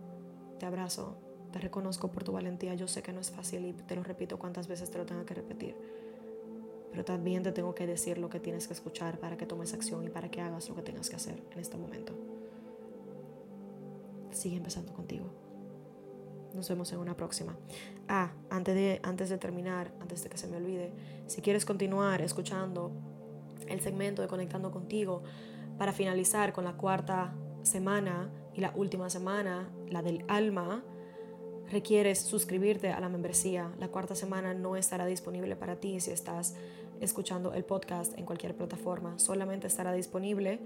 te 0.58 0.66
abrazo, 0.66 1.16
te 1.52 1.58
reconozco 1.58 2.10
por 2.10 2.24
tu 2.24 2.32
valentía. 2.32 2.74
Yo 2.74 2.88
sé 2.88 3.02
que 3.02 3.12
no 3.12 3.20
es 3.20 3.30
fácil 3.30 3.66
y 3.66 3.72
te 3.72 3.94
lo 3.96 4.02
repito 4.02 4.38
cuantas 4.38 4.68
veces 4.68 4.90
te 4.90 4.98
lo 4.98 5.06
tenga 5.06 5.24
que 5.24 5.34
repetir. 5.34 5.76
Pero 6.90 7.04
también 7.04 7.42
te 7.42 7.52
tengo 7.52 7.74
que 7.74 7.86
decir 7.86 8.18
lo 8.18 8.28
que 8.28 8.40
tienes 8.40 8.66
que 8.66 8.72
escuchar 8.72 9.18
para 9.18 9.36
que 9.36 9.46
tomes 9.46 9.74
acción 9.74 10.04
y 10.04 10.08
para 10.08 10.30
que 10.30 10.40
hagas 10.40 10.68
lo 10.68 10.74
que 10.74 10.82
tengas 10.82 11.10
que 11.10 11.16
hacer 11.16 11.42
en 11.52 11.58
este 11.58 11.76
momento. 11.76 12.14
Sigue 14.30 14.56
empezando 14.56 14.92
contigo. 14.92 15.26
Nos 16.54 16.68
vemos 16.68 16.90
en 16.92 16.98
una 16.98 17.16
próxima. 17.16 17.54
Ah, 18.08 18.32
antes 18.48 18.74
de, 18.74 19.00
antes 19.02 19.28
de 19.28 19.36
terminar, 19.36 19.92
antes 20.00 20.22
de 20.22 20.30
que 20.30 20.38
se 20.38 20.46
me 20.46 20.56
olvide, 20.56 20.90
si 21.26 21.42
quieres 21.42 21.66
continuar 21.66 22.22
escuchando 22.22 22.92
el 23.68 23.80
segmento 23.80 24.22
de 24.22 24.28
Conectando 24.28 24.70
contigo 24.70 25.22
para 25.78 25.92
finalizar 25.92 26.52
con 26.52 26.64
la 26.64 26.76
cuarta 26.76 27.34
semana 27.62 28.30
y 28.54 28.60
la 28.60 28.72
última 28.74 29.10
semana, 29.10 29.70
la 29.88 30.02
del 30.02 30.24
alma, 30.28 30.82
requieres 31.70 32.20
suscribirte 32.20 32.90
a 32.90 33.00
la 33.00 33.08
membresía. 33.08 33.72
La 33.78 33.88
cuarta 33.88 34.14
semana 34.14 34.54
no 34.54 34.76
estará 34.76 35.06
disponible 35.06 35.56
para 35.56 35.76
ti 35.76 36.00
si 36.00 36.10
estás 36.10 36.54
escuchando 37.00 37.52
el 37.52 37.64
podcast 37.64 38.16
en 38.16 38.24
cualquier 38.24 38.56
plataforma. 38.56 39.18
Solamente 39.18 39.66
estará 39.66 39.92
disponible 39.92 40.60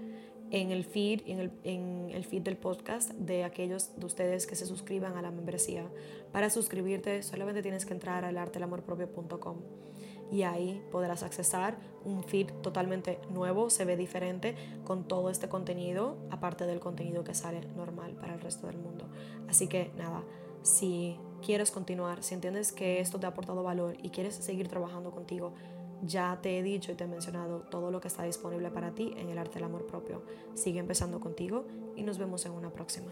en 0.51 0.71
el 0.71 0.83
feed, 0.83 1.21
en 1.25 1.39
el, 1.39 1.51
en 1.63 2.09
el 2.11 2.23
feed 2.23 2.41
del 2.43 2.57
podcast 2.57 3.11
de 3.11 3.43
aquellos 3.43 3.97
de 3.97 4.05
ustedes 4.05 4.47
que 4.47 4.55
se 4.55 4.65
suscriban 4.65 5.17
a 5.17 5.21
la 5.21 5.31
membresía. 5.31 5.85
Para 6.31 6.49
suscribirte 6.49 7.23
solamente 7.23 7.61
tienes 7.61 7.85
que 7.85 7.93
entrar 7.93 8.23
al 8.25 8.37
artelamorpropio.com 8.37 9.57
y 10.31 10.43
ahí 10.43 10.81
podrás 10.91 11.23
accesar 11.23 11.77
un 12.05 12.23
feed 12.23 12.51
totalmente 12.61 13.19
nuevo, 13.29 13.69
se 13.69 13.85
ve 13.85 13.97
diferente 13.97 14.55
con 14.85 15.07
todo 15.07 15.29
este 15.29 15.49
contenido, 15.49 16.17
aparte 16.31 16.65
del 16.65 16.79
contenido 16.79 17.23
que 17.23 17.35
sale 17.35 17.61
normal 17.75 18.13
para 18.13 18.33
el 18.33 18.41
resto 18.41 18.67
del 18.67 18.77
mundo. 18.77 19.09
Así 19.47 19.67
que 19.67 19.91
nada, 19.97 20.23
si 20.63 21.19
quieres 21.45 21.69
continuar, 21.69 22.23
si 22.23 22.33
entiendes 22.33 22.71
que 22.71 22.99
esto 22.99 23.19
te 23.19 23.25
ha 23.25 23.29
aportado 23.29 23.61
valor 23.61 23.97
y 24.01 24.09
quieres 24.09 24.35
seguir 24.35 24.67
trabajando 24.67 25.11
contigo, 25.11 25.53
ya 26.03 26.39
te 26.41 26.57
he 26.57 26.63
dicho 26.63 26.91
y 26.91 26.95
te 26.95 27.03
he 27.03 27.07
mencionado 27.07 27.61
todo 27.69 27.91
lo 27.91 27.99
que 28.01 28.07
está 28.07 28.23
disponible 28.23 28.71
para 28.71 28.91
ti 28.91 29.13
en 29.17 29.29
el 29.29 29.37
arte 29.37 29.55
del 29.55 29.65
amor 29.65 29.85
propio. 29.85 30.23
Sigue 30.55 30.79
empezando 30.79 31.19
contigo 31.19 31.65
y 31.95 32.03
nos 32.03 32.17
vemos 32.17 32.45
en 32.45 32.53
una 32.53 32.71
próxima. 32.71 33.11